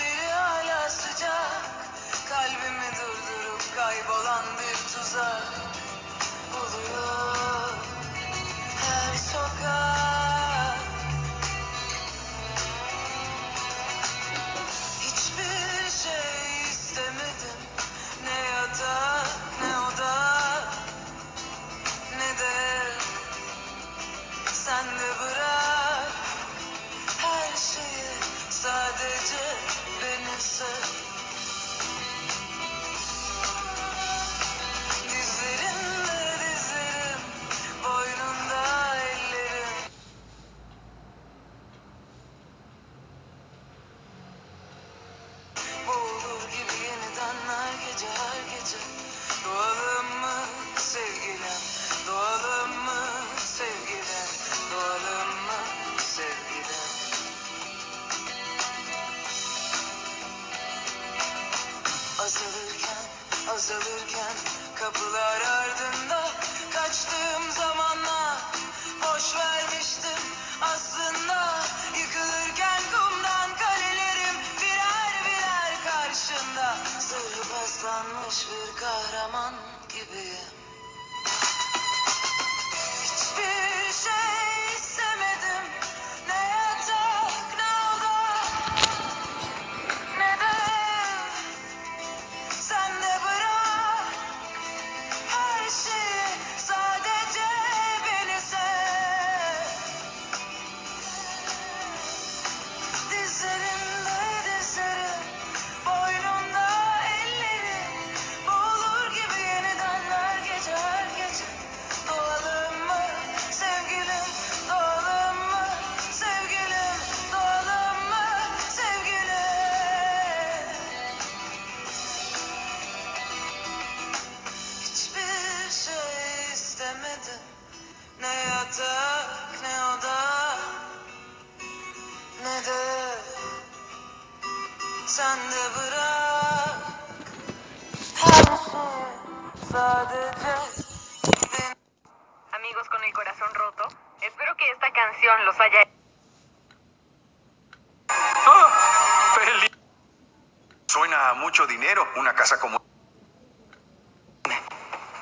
dinero 151.71 152.07
una 152.17 152.35
casa 152.35 152.59
como... 152.59 152.83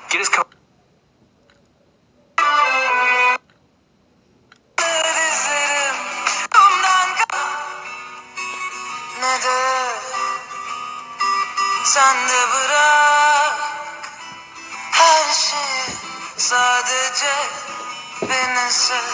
¿Quieres 0.09 0.29
que... 0.29 0.39
sen 11.93 12.17
de 12.27 12.41
bırak 12.51 13.53
Her 14.97 15.27
şeyi 15.43 15.85
sadece 16.49 17.33
beni 18.29 18.67
sev 18.69 19.07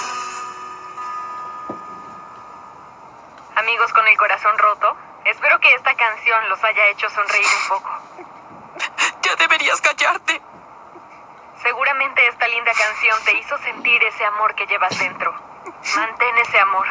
Amigos 3.56 3.92
con 3.94 4.08
el 4.08 4.18
corazón 4.18 4.58
roto, 4.58 5.05
Espero 5.26 5.60
que 5.60 5.74
esta 5.74 5.96
canción 5.96 6.50
los 6.50 6.64
haya 6.64 6.88
hecho 6.90 7.10
sonreír 7.10 7.48
un 7.64 7.70
poco. 7.70 7.90
Ya 9.24 9.36
deberías 9.38 9.82
callarte. 9.82 10.40
Seguramente 11.64 12.28
esta 12.28 12.48
linda 12.48 12.72
canción 12.74 13.18
te 13.26 13.34
hizo 13.40 13.58
sentir 13.58 14.04
ese 14.04 14.24
amor 14.24 14.54
que 14.54 14.68
llevas 14.68 14.96
dentro. 15.00 15.34
Mantén 15.96 16.38
ese 16.38 16.60
amor. 16.60 16.86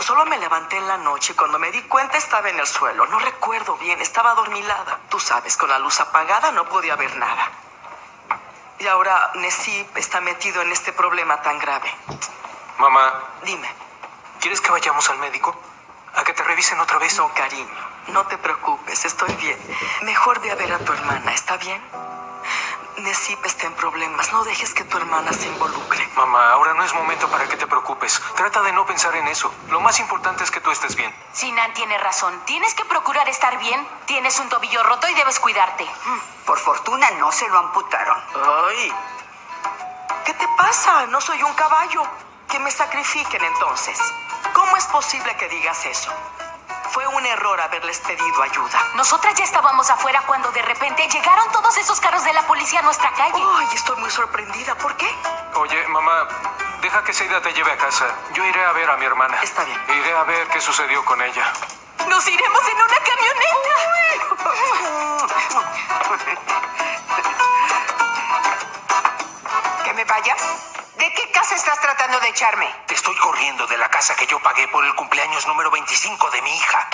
Solo 0.00 0.24
me 0.26 0.38
levanté 0.38 0.76
en 0.76 0.88
la 0.88 0.96
noche 0.96 1.32
y 1.32 1.36
cuando 1.36 1.58
me 1.58 1.70
di 1.70 1.82
cuenta 1.82 2.16
estaba 2.16 2.48
en 2.48 2.58
el 2.58 2.66
suelo. 2.66 3.06
No 3.06 3.18
recuerdo 3.18 3.76
bien, 3.76 4.00
estaba 4.00 4.30
adormilada. 4.32 4.98
Tú 5.08 5.20
sabes, 5.20 5.56
con 5.56 5.68
la 5.68 5.78
luz 5.78 6.00
apagada 6.00 6.52
no 6.52 6.64
podía 6.68 6.96
ver 6.96 7.14
nada. 7.16 7.50
Y 8.78 8.86
ahora 8.86 9.30
Nesip 9.34 9.96
está 9.96 10.20
metido 10.20 10.62
en 10.62 10.72
este 10.72 10.92
problema 10.92 11.42
tan 11.42 11.58
grave. 11.58 11.94
Mamá, 12.78 13.12
Dime, 13.42 13.68
¿quieres 14.40 14.60
que 14.60 14.70
vayamos 14.70 15.08
al 15.10 15.18
médico? 15.18 15.54
¿A 16.14 16.24
que 16.24 16.32
te 16.32 16.42
revisen 16.42 16.80
otra 16.80 16.98
vez? 16.98 17.16
no, 17.18 17.32
cariño, 17.34 17.68
no 18.08 18.26
te 18.26 18.38
preocupes, 18.38 19.04
estoy 19.04 19.34
bien. 19.36 19.58
Mejor 20.02 20.40
ve 20.40 20.50
a 20.50 20.54
ver 20.54 20.72
a 20.72 20.78
tu 20.78 20.92
hermana, 20.92 21.32
¿está 21.34 21.56
bien? 21.58 21.82
Nesip 23.02 23.44
está 23.44 23.66
en 23.66 23.74
problemas. 23.74 24.32
No 24.32 24.44
dejes 24.44 24.74
que 24.74 24.84
tu 24.84 24.96
hermana 24.96 25.32
se 25.32 25.46
involucre. 25.48 26.06
Mamá, 26.16 26.52
ahora 26.52 26.74
no 26.74 26.84
es 26.84 26.94
momento 26.94 27.28
para 27.28 27.48
que 27.48 27.56
te 27.56 27.66
preocupes. 27.66 28.20
Trata 28.36 28.62
de 28.62 28.72
no 28.72 28.86
pensar 28.86 29.14
en 29.16 29.26
eso. 29.28 29.52
Lo 29.68 29.80
más 29.80 29.98
importante 30.00 30.44
es 30.44 30.50
que 30.50 30.60
tú 30.60 30.70
estés 30.70 30.96
bien. 30.96 31.14
Sinan 31.32 31.72
tiene 31.74 31.96
razón. 31.98 32.38
Tienes 32.44 32.74
que 32.74 32.84
procurar 32.84 33.28
estar 33.28 33.58
bien. 33.58 33.86
Tienes 34.06 34.38
un 34.38 34.48
tobillo 34.48 34.82
roto 34.82 35.08
y 35.08 35.14
debes 35.14 35.40
cuidarte. 35.40 35.86
Por 36.46 36.58
fortuna 36.58 37.10
no 37.12 37.32
se 37.32 37.48
lo 37.48 37.58
amputaron. 37.58 38.18
Ay. 38.68 38.92
¿Qué 40.24 40.34
te 40.34 40.48
pasa? 40.56 41.06
No 41.06 41.20
soy 41.20 41.42
un 41.42 41.54
caballo. 41.54 42.02
Que 42.48 42.58
me 42.58 42.70
sacrifiquen 42.70 43.44
entonces. 43.44 43.98
¿Cómo 44.52 44.76
es 44.76 44.84
posible 44.86 45.36
que 45.36 45.48
digas 45.48 45.86
eso? 45.86 46.10
Fue 46.92 47.06
un 47.06 47.24
error 47.24 47.60
haberles 47.60 48.00
pedido 48.00 48.42
ayuda. 48.42 48.80
Nosotras 48.94 49.34
ya 49.34 49.44
estábamos 49.44 49.88
afuera 49.90 50.22
cuando 50.26 50.50
de 50.50 50.60
repente 50.62 51.06
llegaron 51.08 51.52
todos 51.52 51.76
esos 51.76 52.00
carros 52.00 52.24
de 52.24 52.32
la 52.32 52.42
policía 52.42 52.80
a 52.80 52.82
nuestra 52.82 53.12
calle. 53.12 53.40
Ay, 53.58 53.68
estoy 53.74 53.96
muy 54.00 54.10
sorprendida. 54.10 54.74
¿Por 54.74 54.96
qué? 54.96 55.08
Oye, 55.54 55.86
mamá, 55.86 56.26
deja 56.82 57.04
que 57.04 57.12
Seida 57.12 57.40
te 57.42 57.52
lleve 57.52 57.70
a 57.70 57.76
casa. 57.76 58.06
Yo 58.34 58.44
iré 58.44 58.64
a 58.64 58.72
ver 58.72 58.90
a 58.90 58.96
mi 58.96 59.04
hermana. 59.04 59.40
Está 59.40 59.62
bien. 59.64 59.80
Iré 59.88 60.16
a 60.16 60.24
ver 60.24 60.48
qué 60.48 60.60
sucedió 60.60 61.04
con 61.04 61.22
ella. 61.22 61.52
Nos 62.08 62.26
iremos 62.26 62.68
en 62.68 62.76
una 62.76 62.98
camioneta. 62.98 63.60
¿Que 70.00 70.06
me 70.06 70.12
vaya? 70.12 70.34
¿De 70.96 71.12
qué 71.12 71.30
casa 71.30 71.54
estás 71.56 71.78
tratando 71.78 72.18
de 72.20 72.28
echarme? 72.30 72.66
Te 72.86 72.94
estoy 72.94 73.14
corriendo 73.16 73.66
de 73.66 73.76
la 73.76 73.90
casa 73.90 74.16
que 74.16 74.26
yo 74.26 74.40
pagué 74.40 74.66
por 74.68 74.82
el 74.82 74.94
cumpleaños 74.94 75.46
número 75.46 75.70
25 75.70 76.30
de 76.30 76.40
mi 76.40 76.56
hija. 76.56 76.88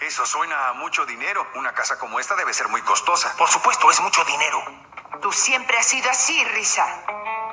Eso 0.00 0.24
suena 0.24 0.68
a 0.68 0.72
mucho 0.72 1.04
dinero. 1.04 1.46
Una 1.56 1.74
casa 1.74 1.98
como 1.98 2.18
esta 2.18 2.34
debe 2.34 2.54
ser 2.54 2.68
muy 2.68 2.80
costosa. 2.80 3.36
Por 3.36 3.50
supuesto, 3.50 3.90
es 3.90 4.00
mucho 4.00 4.24
dinero. 4.24 4.64
Tú 5.20 5.30
siempre 5.30 5.76
has 5.76 5.84
sido 5.84 6.10
así, 6.10 6.42
Risa. 6.42 6.86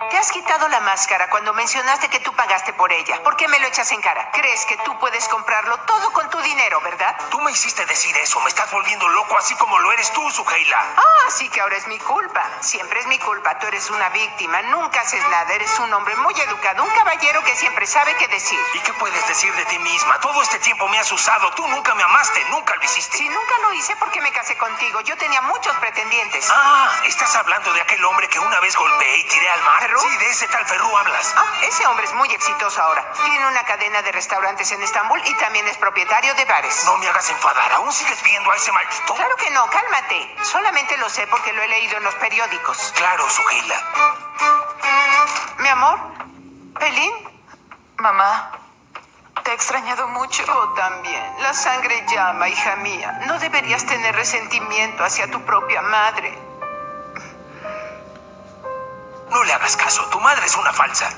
Te 0.09 0.17
has 0.17 0.31
quitado 0.31 0.67
la 0.67 0.79
máscara 0.81 1.29
cuando 1.29 1.53
mencionaste 1.53 2.09
que 2.09 2.19
tú 2.19 2.33
pagaste 2.33 2.73
por 2.73 2.91
ella. 2.91 3.21
¿Por 3.23 3.35
qué 3.35 3.47
me 3.47 3.59
lo 3.59 3.67
echas 3.67 3.91
en 3.91 4.01
cara? 4.01 4.29
Crees 4.31 4.65
que 4.65 4.77
tú 4.77 4.97
puedes 4.99 5.27
comprarlo 5.27 5.77
todo 5.79 6.11
con 6.13 6.29
tu 6.29 6.39
dinero, 6.41 6.81
¿verdad? 6.81 7.15
Tú 7.29 7.39
me 7.41 7.51
hiciste 7.51 7.85
decir 7.85 8.15
eso. 8.17 8.39
Me 8.41 8.49
estás 8.49 8.71
volviendo 8.71 9.07
loco 9.09 9.37
así 9.37 9.55
como 9.55 9.79
lo 9.79 9.91
eres 9.91 10.11
tú, 10.13 10.29
Sugeila. 10.31 10.77
Ah, 10.97 11.29
sí 11.29 11.49
que 11.49 11.61
ahora 11.61 11.77
es 11.77 11.87
mi 11.87 11.99
culpa. 11.99 12.43
Siempre 12.61 12.99
es 12.99 13.07
mi 13.07 13.17
culpa. 13.19 13.57
Tú 13.59 13.67
eres 13.67 13.89
una 13.89 14.09
víctima. 14.09 14.61
Nunca 14.63 15.01
haces 15.01 15.27
nada. 15.29 15.53
Eres 15.53 15.77
un 15.79 15.93
hombre 15.93 16.15
muy 16.17 16.33
educado. 16.39 16.83
Un 16.83 16.91
caballero 16.91 17.43
que 17.43 17.55
siempre 17.55 17.85
sabe 17.87 18.15
qué 18.17 18.27
decir. 18.27 18.59
¿Y 18.73 18.79
qué 18.79 18.93
puedes 18.93 19.27
decir 19.27 19.53
de 19.55 19.65
ti 19.65 19.79
misma? 19.79 20.19
Todo 20.19 20.41
este 20.41 20.59
tiempo 20.59 20.87
me 20.89 20.99
has 20.99 21.11
usado. 21.11 21.51
Tú 21.51 21.67
nunca 21.67 21.95
me 21.95 22.03
amaste. 22.03 22.43
Nunca 22.49 22.75
lo 22.75 22.83
hiciste. 22.83 23.17
Si 23.17 23.29
nunca 23.29 23.57
lo 23.61 23.73
hice 23.73 23.95
porque 23.97 24.21
me 24.21 24.31
casé 24.31 24.57
contigo. 24.57 25.01
Yo 25.01 25.17
tenía 25.17 25.41
muchos 25.41 25.75
pretendientes. 25.77 26.49
Ah, 26.51 26.91
¿estás 27.05 27.35
hablando 27.35 27.71
de 27.73 27.81
aquel 27.81 28.03
hombre 28.05 28.27
que 28.27 28.39
una 28.39 28.59
vez 28.59 28.75
golpeé 28.75 29.17
y 29.17 29.23
tiré 29.25 29.49
al 29.49 29.61
mar? 29.63 29.92
¿Ferrú? 29.93 30.09
Sí, 30.09 30.17
de 30.17 30.29
ese 30.29 30.47
tal 30.47 30.65
Ferrú 30.65 30.97
hablas. 30.97 31.33
Ah, 31.37 31.45
ese 31.63 31.85
hombre 31.85 32.05
es 32.05 32.13
muy 32.13 32.29
exitoso 32.29 32.81
ahora. 32.81 33.05
Tiene 33.25 33.47
una 33.47 33.63
cadena 33.63 34.01
de 34.01 34.11
restaurantes 34.11 34.71
en 34.71 34.81
Estambul 34.81 35.21
y 35.25 35.33
también 35.35 35.67
es 35.67 35.77
propietario 35.77 36.33
de 36.33 36.45
bares. 36.45 36.83
No 36.85 36.97
me 36.97 37.07
hagas 37.07 37.29
enfadar. 37.29 37.71
¿Aún 37.73 37.91
sigues 37.91 38.21
viendo 38.23 38.51
a 38.51 38.55
ese 38.55 38.71
maldito? 38.71 39.13
Claro 39.13 39.35
que 39.35 39.49
no, 39.51 39.69
cálmate. 39.69 40.35
Solamente 40.43 40.97
lo 40.97 41.09
sé 41.09 41.27
porque 41.27 41.53
lo 41.53 41.61
he 41.61 41.67
leído 41.67 41.97
en 41.97 42.03
los 42.03 42.15
periódicos. 42.15 42.93
Claro, 42.95 43.29
Sugeila. 43.29 43.75
Mi 45.59 45.69
amor, 45.69 45.99
Pelín, 46.79 47.13
Mamá, 47.97 48.51
te 49.43 49.51
he 49.51 49.53
extrañado 49.53 50.07
mucho. 50.07 50.43
yo 50.43 50.69
también. 50.75 51.35
La 51.39 51.53
sangre 51.53 52.03
llama, 52.07 52.49
hija 52.49 52.75
mía. 52.77 53.19
No 53.27 53.37
deberías 53.37 53.85
tener 53.85 54.15
resentimiento 54.15 55.03
hacia 55.03 55.29
tu 55.29 55.41
propia 55.45 55.81
madre. 55.83 56.52
No 59.33 59.43
le 59.43 59.53
hagas 59.53 59.75
caso. 59.75 60.05
Tu 60.09 60.19
madre 60.19 60.45
es 60.45 60.55
una 60.55 60.71
falsa. 60.71 61.09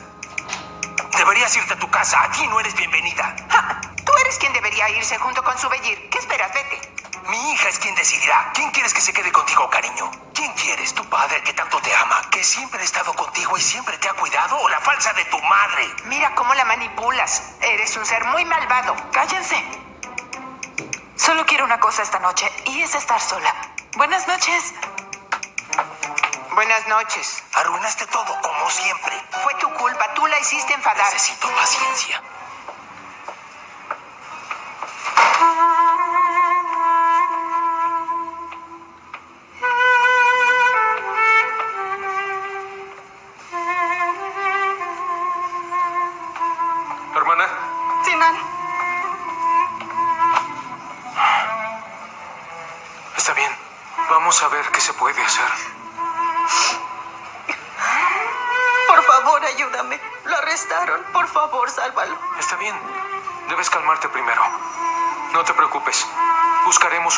Deberías 1.18 1.56
irte 1.58 1.74
a 1.74 1.80
tu 1.80 1.90
casa. 1.90 2.24
Aquí 2.24 2.48
no 2.48 2.60
eres 2.62 2.74
bienvenida. 2.76 3.36
¡Ja! 3.50 3.82
Tú 4.06 4.12
eres 4.22 4.38
quien 4.38 4.54
debería 4.54 4.90
irse 4.90 5.18
junto 5.18 5.44
con 5.44 5.58
su 5.58 5.68
Bellir. 5.68 6.10
¿Qué 6.10 6.20
esperas? 6.20 6.54
Vete. 6.54 6.80
Mi 7.28 7.52
hija 7.52 7.68
es 7.68 7.80
quien 7.80 7.94
decidirá. 7.96 8.52
¿Quién 8.54 8.72
quieres 8.72 8.94
que 8.94 9.02
se 9.02 9.12
quede 9.12 9.32
contigo, 9.34 9.70
cariño? 9.70 10.10
¿Quién 10.34 10.54
quieres? 10.54 10.94
¿Tu 10.94 11.04
padre 11.10 11.42
que 11.44 11.54
tanto 11.54 11.82
te 11.82 11.94
ama? 11.94 12.22
¿Que 12.32 12.42
siempre 12.44 12.80
ha 12.80 12.84
estado 12.86 13.14
contigo 13.16 13.58
y 13.58 13.62
siempre 13.62 13.98
te 13.98 14.08
ha 14.08 14.14
cuidado? 14.14 14.58
¿O 14.60 14.70
la 14.70 14.80
falsa 14.80 15.12
de 15.12 15.26
tu 15.26 15.42
madre? 15.42 15.94
Mira 16.06 16.34
cómo 16.36 16.54
la 16.54 16.64
manipulas. 16.64 17.56
Eres 17.62 17.98
un 17.98 18.06
ser 18.06 18.24
muy 18.26 18.46
malvado. 18.46 18.96
Cállense. 19.12 19.62
Solo 21.18 21.46
quiero 21.46 21.66
una 21.66 21.80
cosa 21.82 22.02
esta 22.04 22.20
noche 22.20 22.50
y 22.66 22.82
es 22.82 22.96
estar 22.96 23.20
sola. 23.20 23.54
Buenas 23.98 24.28
noches. 24.28 24.74
Buenas 26.56 26.88
noches. 26.88 27.44
Arruinaste 27.54 28.08
todo, 28.08 28.42
como 28.42 28.70
siempre. 28.70 29.12
Fue 29.44 29.54
tu 29.56 29.70
culpa. 29.74 30.14
Tú 30.14 30.26
la 30.26 30.40
hiciste 30.40 30.74
enfadar. 30.74 31.12
Necesito 31.12 31.50
paciencia. 31.54 32.22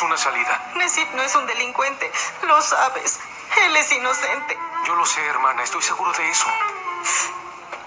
Una 0.02 0.16
salida. 0.16 0.72
Nesit 0.76 1.08
no 1.10 1.22
es 1.22 1.34
un 1.34 1.46
delincuente. 1.46 2.10
Lo 2.42 2.62
sabes. 2.62 3.18
Él 3.64 3.76
es 3.76 3.90
inocente. 3.92 4.56
Yo 4.84 4.94
lo 4.94 5.04
sé, 5.04 5.24
hermana. 5.26 5.62
Estoy 5.64 5.82
seguro 5.82 6.12
de 6.12 6.28
eso. 6.28 6.46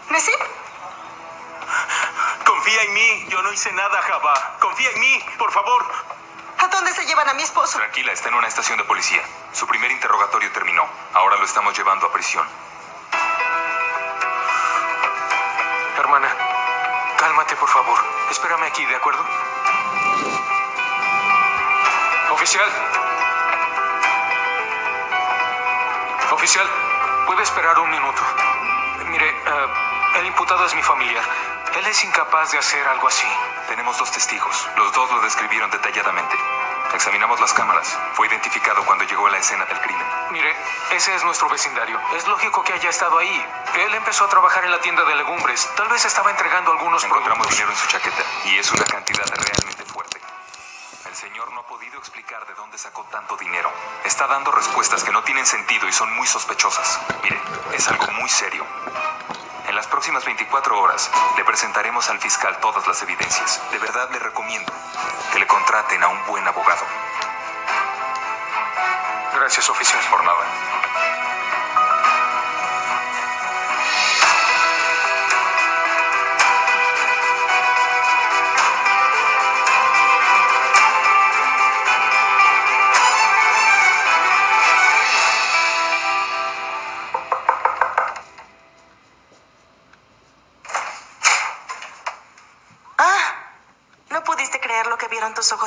¿Nesit? 0.09 0.37
Confía 2.45 2.81
en 2.83 2.93
mí. 2.93 3.25
Yo 3.29 3.41
no 3.41 3.53
hice 3.53 3.71
nada, 3.71 4.01
Jabá. 4.01 4.57
Confía 4.59 4.89
en 4.91 4.99
mí, 4.99 5.25
por 5.37 5.51
favor. 5.51 5.85
¿A 6.59 6.67
dónde 6.67 6.93
se 6.93 7.05
llevan 7.05 7.29
a 7.29 7.33
mi 7.33 7.43
esposo? 7.43 7.77
Tranquila, 7.77 8.11
está 8.11 8.29
en 8.29 8.35
una 8.35 8.47
estación 8.47 8.77
de 8.77 8.83
policía. 8.83 9.21
Su 9.53 9.65
primer 9.65 9.89
interrogatorio 9.91 10.51
terminó. 10.51 10.85
Ahora 11.13 11.37
lo 11.37 11.45
estamos 11.45 11.75
llevando 11.77 12.07
a 12.07 12.11
prisión. 12.11 12.45
Hermana, 15.97 16.35
cálmate, 17.17 17.55
por 17.55 17.69
favor. 17.69 17.99
Espérame 18.29 18.63
aquí, 18.63 18.85
¿de 18.85 18.95
acuerdo? 18.95 19.25
Oficial. 22.41 22.71
Oficial, 26.31 26.67
¿puede 27.27 27.43
esperar 27.43 27.77
un 27.77 27.91
minuto? 27.91 28.19
Mire, 29.09 29.29
eh, 29.29 29.67
el 30.15 30.25
imputado 30.25 30.65
es 30.65 30.73
mi 30.73 30.81
familiar. 30.81 31.23
Él 31.75 31.85
es 31.85 32.03
incapaz 32.03 32.51
de 32.51 32.57
hacer 32.57 32.87
algo 32.87 33.07
así. 33.07 33.27
Tenemos 33.67 33.95
dos 33.99 34.11
testigos. 34.11 34.67
Los 34.75 34.91
dos 34.91 35.11
lo 35.11 35.21
describieron 35.21 35.69
detalladamente. 35.69 36.35
Examinamos 36.95 37.39
las 37.39 37.53
cámaras. 37.53 37.95
Fue 38.15 38.25
identificado 38.25 38.83
cuando 38.85 39.03
llegó 39.05 39.27
a 39.27 39.29
la 39.29 39.37
escena 39.37 39.65
del 39.65 39.79
crimen. 39.79 40.05
Mire, 40.31 40.55
ese 40.93 41.13
es 41.13 41.23
nuestro 41.23 41.47
vecindario. 41.47 41.99
Es 42.15 42.27
lógico 42.27 42.63
que 42.63 42.73
haya 42.73 42.89
estado 42.89 43.19
ahí. 43.19 43.45
Él 43.75 43.93
empezó 43.93 44.25
a 44.25 44.29
trabajar 44.29 44.65
en 44.65 44.71
la 44.71 44.81
tienda 44.81 45.03
de 45.05 45.13
legumbres. 45.15 45.69
Tal 45.77 45.87
vez 45.89 46.03
estaba 46.05 46.31
entregando 46.31 46.71
algunos 46.71 47.03
Encontramos 47.03 47.37
productos. 47.37 47.55
dinero 47.55 47.71
en 47.71 47.77
su 47.77 47.87
chaqueta 47.87 48.23
y 48.45 48.57
es 48.57 48.71
una 48.71 48.83
cantidad. 48.85 49.25
El 49.27 49.60
señor 51.21 51.51
no 51.53 51.59
ha 51.59 51.67
podido 51.67 51.99
explicar 51.99 52.47
de 52.47 52.55
dónde 52.55 52.79
sacó 52.79 53.03
tanto 53.11 53.37
dinero. 53.37 53.71
Está 54.05 54.25
dando 54.25 54.51
respuestas 54.51 55.03
que 55.03 55.11
no 55.11 55.23
tienen 55.23 55.45
sentido 55.45 55.87
y 55.87 55.91
son 55.91 56.11
muy 56.15 56.25
sospechosas. 56.25 56.99
Mire, 57.21 57.39
es 57.73 57.87
algo 57.87 58.07
muy 58.13 58.27
serio. 58.27 58.65
En 59.67 59.75
las 59.75 59.85
próximas 59.85 60.25
24 60.25 60.81
horas 60.81 61.11
le 61.37 61.45
presentaremos 61.45 62.09
al 62.09 62.19
fiscal 62.19 62.57
todas 62.59 62.87
las 62.87 63.03
evidencias. 63.03 63.61
De 63.69 63.77
verdad 63.77 64.09
le 64.09 64.17
recomiendo 64.17 64.73
que 65.31 65.37
le 65.37 65.45
contraten 65.45 66.01
a 66.01 66.07
un 66.07 66.25
buen 66.25 66.47
abogado. 66.47 66.85
Gracias, 69.35 69.69
oficial. 69.69 70.01
Por 70.09 70.23
nada. 70.23 70.80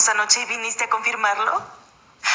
Ojos 0.04 0.08
anoche 0.08 0.40
y 0.40 0.44
viniste 0.46 0.84
a 0.84 0.90
confirmarlo? 0.90 1.62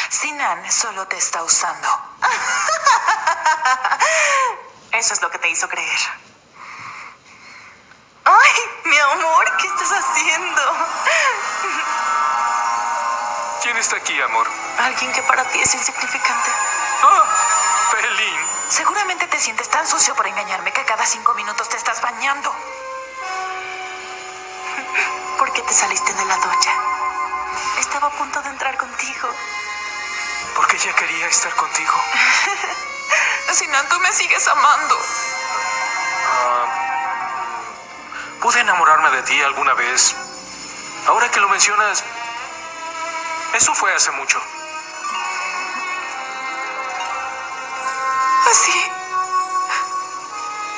Sinan 0.09 0.71
solo 0.71 1.07
te 1.07 1.17
está 1.17 1.43
usando. 1.43 1.87
Eso 4.91 5.13
es 5.13 5.21
lo 5.21 5.29
que 5.29 5.37
te 5.37 5.49
hizo 5.49 5.69
creer. 5.69 5.99
Ay, 8.25 8.51
mi 8.85 8.97
amor, 8.97 9.57
¿qué 9.57 9.67
estás 9.67 9.91
haciendo? 9.91 10.61
¿Quién 13.61 13.77
está 13.77 13.97
aquí, 13.97 14.19
amor? 14.21 14.47
Alguien 14.79 15.11
que 15.11 15.21
para 15.23 15.43
ti 15.45 15.61
es 15.61 15.75
insignificante. 15.75 16.51
¡Ah! 17.03 17.25
Pelín. 17.91 18.39
Seguramente 18.69 19.27
te 19.27 19.39
sientes 19.39 19.69
tan 19.69 19.85
sucio 19.87 20.15
por 20.15 20.25
engañarme 20.25 20.73
que 20.73 20.83
cada 20.85 21.05
cinco 21.05 21.35
minutos 21.35 21.69
te 21.69 21.77
estás 21.77 22.01
bañando. 22.01 22.51
¿Por 25.37 25.53
qué 25.53 25.61
te 25.61 25.73
saliste 25.73 26.11
de 26.13 26.25
la 26.25 26.37
ducha? 26.37 26.88
Estaba 27.89 28.05
a 28.05 28.11
punto 28.11 28.39
de 28.43 28.49
entrar 28.49 28.77
contigo. 28.77 29.29
Porque 30.55 30.77
ella 30.77 30.93
quería 30.93 31.25
estar 31.25 31.51
contigo. 31.55 31.93
Sinan, 33.51 33.89
tú 33.89 33.99
me 33.99 34.11
sigues 34.13 34.47
amando. 34.47 34.95
Ah, 36.29 36.65
¿Pude 38.41 38.59
enamorarme 38.59 39.09
de 39.09 39.23
ti 39.23 39.41
alguna 39.41 39.73
vez? 39.73 40.15
Ahora 41.07 41.31
que 41.31 41.39
lo 41.39 41.49
mencionas, 41.49 42.03
eso 43.55 43.73
fue 43.73 43.91
hace 43.91 44.11
mucho. 44.11 44.39
¿Así? 48.51 48.91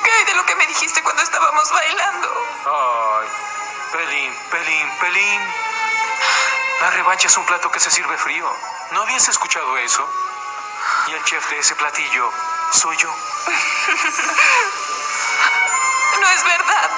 ¿Qué 0.06 0.12
hay 0.12 0.24
de 0.28 0.34
lo 0.36 0.46
que 0.46 0.56
me 0.56 0.66
dijiste 0.66 1.04
cuando 1.04 1.24
estábamos 1.24 1.70
bailando? 1.74 2.30
Ay, 2.68 3.28
Pelín, 3.92 4.34
Pelín, 4.50 4.90
Pelín. 5.02 5.42
La 6.82 6.90
revancha 6.90 7.28
es 7.28 7.38
un 7.38 7.46
plato 7.46 7.70
que 7.70 7.80
se 7.80 7.92
sirve 7.92 8.18
frío. 8.18 8.52
¿No 8.92 9.04
habías 9.04 9.30
escuchado 9.30 9.78
eso? 9.78 10.04
Y 11.10 11.12
el 11.14 11.24
chef 11.26 11.48
de 11.52 11.60
ese 11.60 11.76
platillo 11.76 12.32
soy 12.72 12.98
yo. 12.98 13.10
No 16.20 16.28
es 16.28 16.44
verdad. 16.44 16.90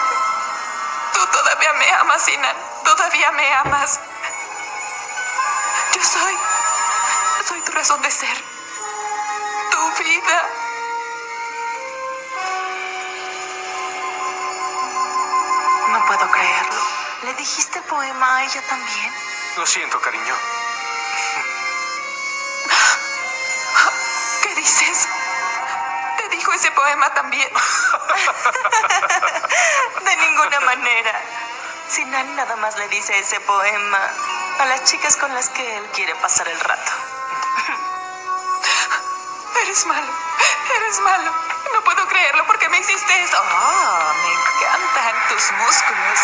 Tú 1.14 1.26
todavía 1.28 1.74
me 1.74 1.92
amas, 1.94 2.22
Sinan. 2.24 2.56
Todavía 2.84 3.32
me 3.32 3.54
amas. 3.54 4.00
Yo 5.94 6.04
soy. 6.04 6.38
Soy 7.48 7.62
tu 7.62 7.72
razón 7.72 8.02
de 8.02 8.12
ser. 8.12 8.44
Tu 9.72 10.04
vida. 10.04 10.50
No 15.90 16.06
puedo 16.06 16.32
creerlo. 16.32 16.82
¿Le 17.24 17.34
dijiste 17.36 17.82
poema 17.84 18.38
a 18.38 18.44
ella 18.44 18.62
también? 18.68 19.33
Lo 19.58 19.66
siento, 19.68 20.00
cariño. 20.02 20.36
¿Qué 24.42 24.56
dices? 24.56 25.08
¿Te 26.18 26.30
dijo 26.30 26.52
ese 26.54 26.72
poema 26.72 27.14
también? 27.14 27.48
De 30.06 30.16
ninguna 30.16 30.60
manera. 30.62 31.22
Sinan 31.88 32.36
nada 32.36 32.56
más 32.56 32.76
le 32.78 32.88
dice 32.88 33.20
ese 33.20 33.40
poema 33.42 34.00
a 34.60 34.66
las 34.66 34.86
chicas 34.86 35.18
con 35.18 35.32
las 35.36 35.50
que 35.50 35.78
él 35.78 35.86
quiere 35.94 36.16
pasar 36.16 36.48
el 36.48 36.60
rato. 36.60 36.92
Eres 39.62 39.86
malo. 39.86 40.12
Eres 40.78 41.00
malo. 41.02 41.32
No 41.76 41.84
puedo 41.84 42.08
creerlo 42.08 42.48
porque 42.48 42.70
me 42.70 42.80
hiciste 42.80 43.22
eso. 43.22 43.38
Oh, 43.40 44.14
me 44.24 44.34
encantan 44.34 45.28
tus 45.30 45.52
músculos. 45.52 46.20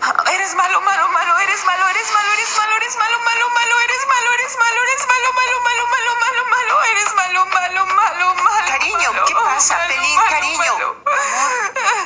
Eres 0.00 0.54
malo, 0.54 0.80
malo, 0.80 1.08
malo. 1.08 1.38
Eres 1.40 1.64
malo, 1.64 1.88
eres 1.88 2.10
malo, 2.12 2.32
eres 2.32 2.56
malo, 2.56 2.76
eres 2.76 2.96
malo, 2.96 3.18
malo, 3.20 3.50
malo. 3.50 3.80
Eres 3.84 4.06
malo, 4.08 4.32
eres 4.32 4.56
malo, 4.58 4.80
eres 4.82 5.06
malo, 5.06 5.32
malo, 5.38 5.56
malo, 5.60 5.84
malo, 5.92 6.12
malo, 6.20 6.44
malo. 6.50 6.82
Eres 6.84 7.14
malo, 7.14 7.46
malo, 7.46 7.86
malo, 7.86 8.34
malo. 8.34 8.66
Cariño, 8.68 9.12
malo, 9.12 9.24
¿qué 9.26 9.34
pasa? 9.34 9.76
malo, 9.76 9.88
Pelín, 9.94 10.16
malo, 10.16 10.30
cariño. 10.30 10.96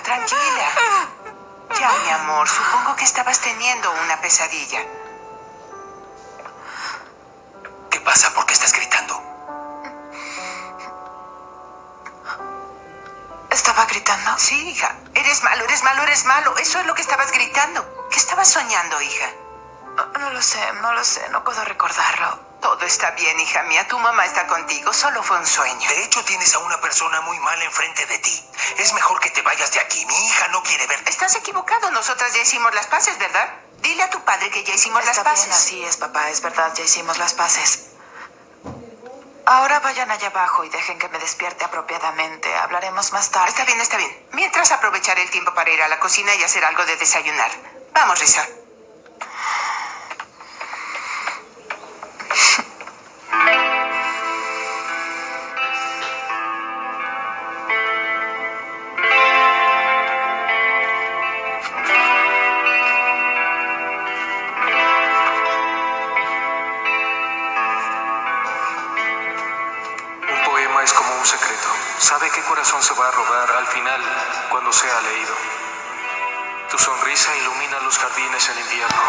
tranquila. 0.03 0.69
Ya, 1.79 1.91
mi 2.05 2.11
amor, 2.11 2.49
supongo 2.49 2.97
que 2.97 3.05
estabas 3.05 3.41
teniendo 3.41 3.91
una 3.93 4.21
pesadilla. 4.21 4.81
¿Qué 7.91 8.01
pasa? 8.01 8.35
¿Por 8.35 8.45
qué 8.47 8.55
estás 8.55 8.73
gritando? 8.73 9.23
Estaba 13.51 13.85
gritando. 13.87 14.37
Sí, 14.39 14.71
hija. 14.71 14.97
Eres 15.15 15.43
malo, 15.43 15.65
eres 15.65 15.83
malo, 15.83 16.03
eres 16.03 16.25
malo. 16.25 16.57
Eso 16.59 16.79
es 16.81 16.87
lo 16.87 16.95
que 16.95 17.03
estabas 17.03 17.31
gritando. 17.33 18.07
¿Qué 18.11 18.17
estabas 18.19 18.51
soñando, 18.51 19.01
hija? 19.01 19.31
No 20.19 20.31
lo 20.31 20.43
sé, 20.43 20.73
no 20.81 20.93
lo 20.93 21.05
sé. 21.05 21.29
No 21.31 21.45
puedo 21.45 21.65
recordarlo. 21.65 22.41
Todo 22.61 22.85
está 22.87 23.11
bien, 23.13 23.39
hija 23.41 23.63
mía. 23.65 23.87
Tu 23.87 23.99
mamá 23.99 24.25
está 24.25 24.47
contigo. 24.47 24.93
Solo 24.93 25.23
fue 25.23 25.39
un 25.39 25.47
sueño. 25.47 25.89
De 25.89 26.05
hecho, 26.05 26.25
tienes 26.25 26.55
a 26.55 26.59
una 26.61 26.81
persona 26.81 27.21
muy 27.21 27.39
mala 27.39 27.65
enfrente 27.65 28.07
de 28.07 28.19
ti. 28.19 28.51
Es 28.79 28.93
mejor 28.95 29.21
que 29.21 29.31
te 29.31 29.43
vayas 29.43 29.71
de 29.73 29.81
aquí. 29.81 30.05
Mi 30.07 30.27
hija 30.27 30.49
no 30.49 30.63
quiere 30.63 30.87
verte. 30.87 31.11
Estás 31.11 31.37
equivocado. 31.37 31.91
Nosotras 31.91 32.33
ya 32.35 32.41
hicimos 32.43 32.75
las 32.75 32.87
paces, 32.87 33.17
¿verdad? 33.19 33.49
Dile 33.83 34.03
a 34.03 34.11
tu 34.11 34.25
padre 34.25 34.51
que 34.51 34.65
ya 34.65 34.75
hicimos 34.75 35.01
Está 35.05 35.23
las 35.23 35.25
paces. 35.25 35.45
bien, 35.47 35.57
así 35.57 35.85
es, 35.85 35.97
papá. 35.99 36.31
Es 36.31 36.41
verdad, 36.41 36.73
ya 36.75 36.83
hicimos 36.85 37.19
las 37.19 37.35
paces. 37.35 37.84
Ahora 39.47 39.81
vayan 39.81 40.11
allá 40.11 40.29
abajo 40.29 40.65
y 40.65 40.71
dejen 40.71 40.99
que 40.99 41.09
me 41.09 41.19
despierte 41.19 41.65
apropiadamente. 41.65 42.55
Hablaremos 42.57 43.13
más 43.13 43.31
tarde. 43.31 43.51
Está 43.51 43.65
bien, 43.65 43.81
está 43.81 43.99
bien. 43.99 44.27
Mientras 44.33 44.73
aprovecharé 44.73 45.23
el 45.23 45.31
tiempo 45.31 45.53
para 45.55 45.71
ir 45.71 45.83
a 45.83 45.89
la 45.89 46.01
cocina 46.01 46.35
y 46.35 46.43
hacer 46.43 46.65
algo 46.65 46.85
de 46.87 46.97
desayunar. 46.97 47.51
Vamos, 47.93 48.19
Risa. 48.21 48.47
Cuando 74.55 74.73
sea 74.73 75.01
leído. 75.01 75.35
Tu 76.71 76.79
sonrisa 76.79 77.37
ilumina 77.39 77.81
los 77.81 77.99
jardines 77.99 78.49
en 78.51 78.59
invierno. 78.61 79.03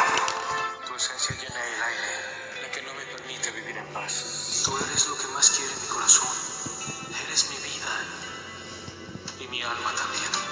Tu 0.87 0.95
esencia 0.95 1.35
llena 1.35 1.63
el 1.63 1.83
aire, 1.83 2.61
la 2.63 2.71
que 2.71 2.81
no 2.81 2.91
me 2.95 3.05
permite 3.05 3.51
vivir 3.51 3.77
en 3.77 3.85
paz. 3.93 4.63
Tú 4.65 4.75
eres 4.75 5.07
lo 5.07 5.15
que 5.15 5.27
más 5.27 5.51
quiere 5.51 5.71
mi 5.75 5.87
corazón. 5.87 6.27
Eres 7.27 7.49
mi 7.51 7.57
vida 7.57 7.91
y 9.37 9.47
mi 9.49 9.61
alma 9.61 9.93
también. 9.93 10.44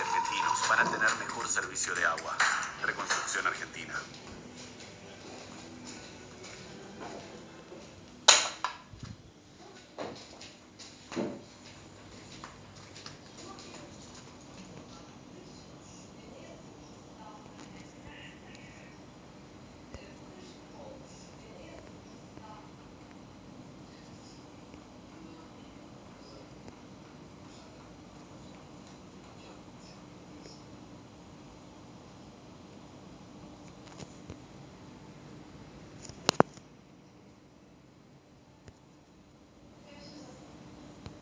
Argentinos 0.00 0.68
van 0.68 0.80
tener 0.90 1.14
mejor 1.18 1.48
servicio 1.48 1.94
de 1.94 2.04
agua. 2.04 2.36
Reconstrucción 2.82 3.46
Argentina. 3.46 3.94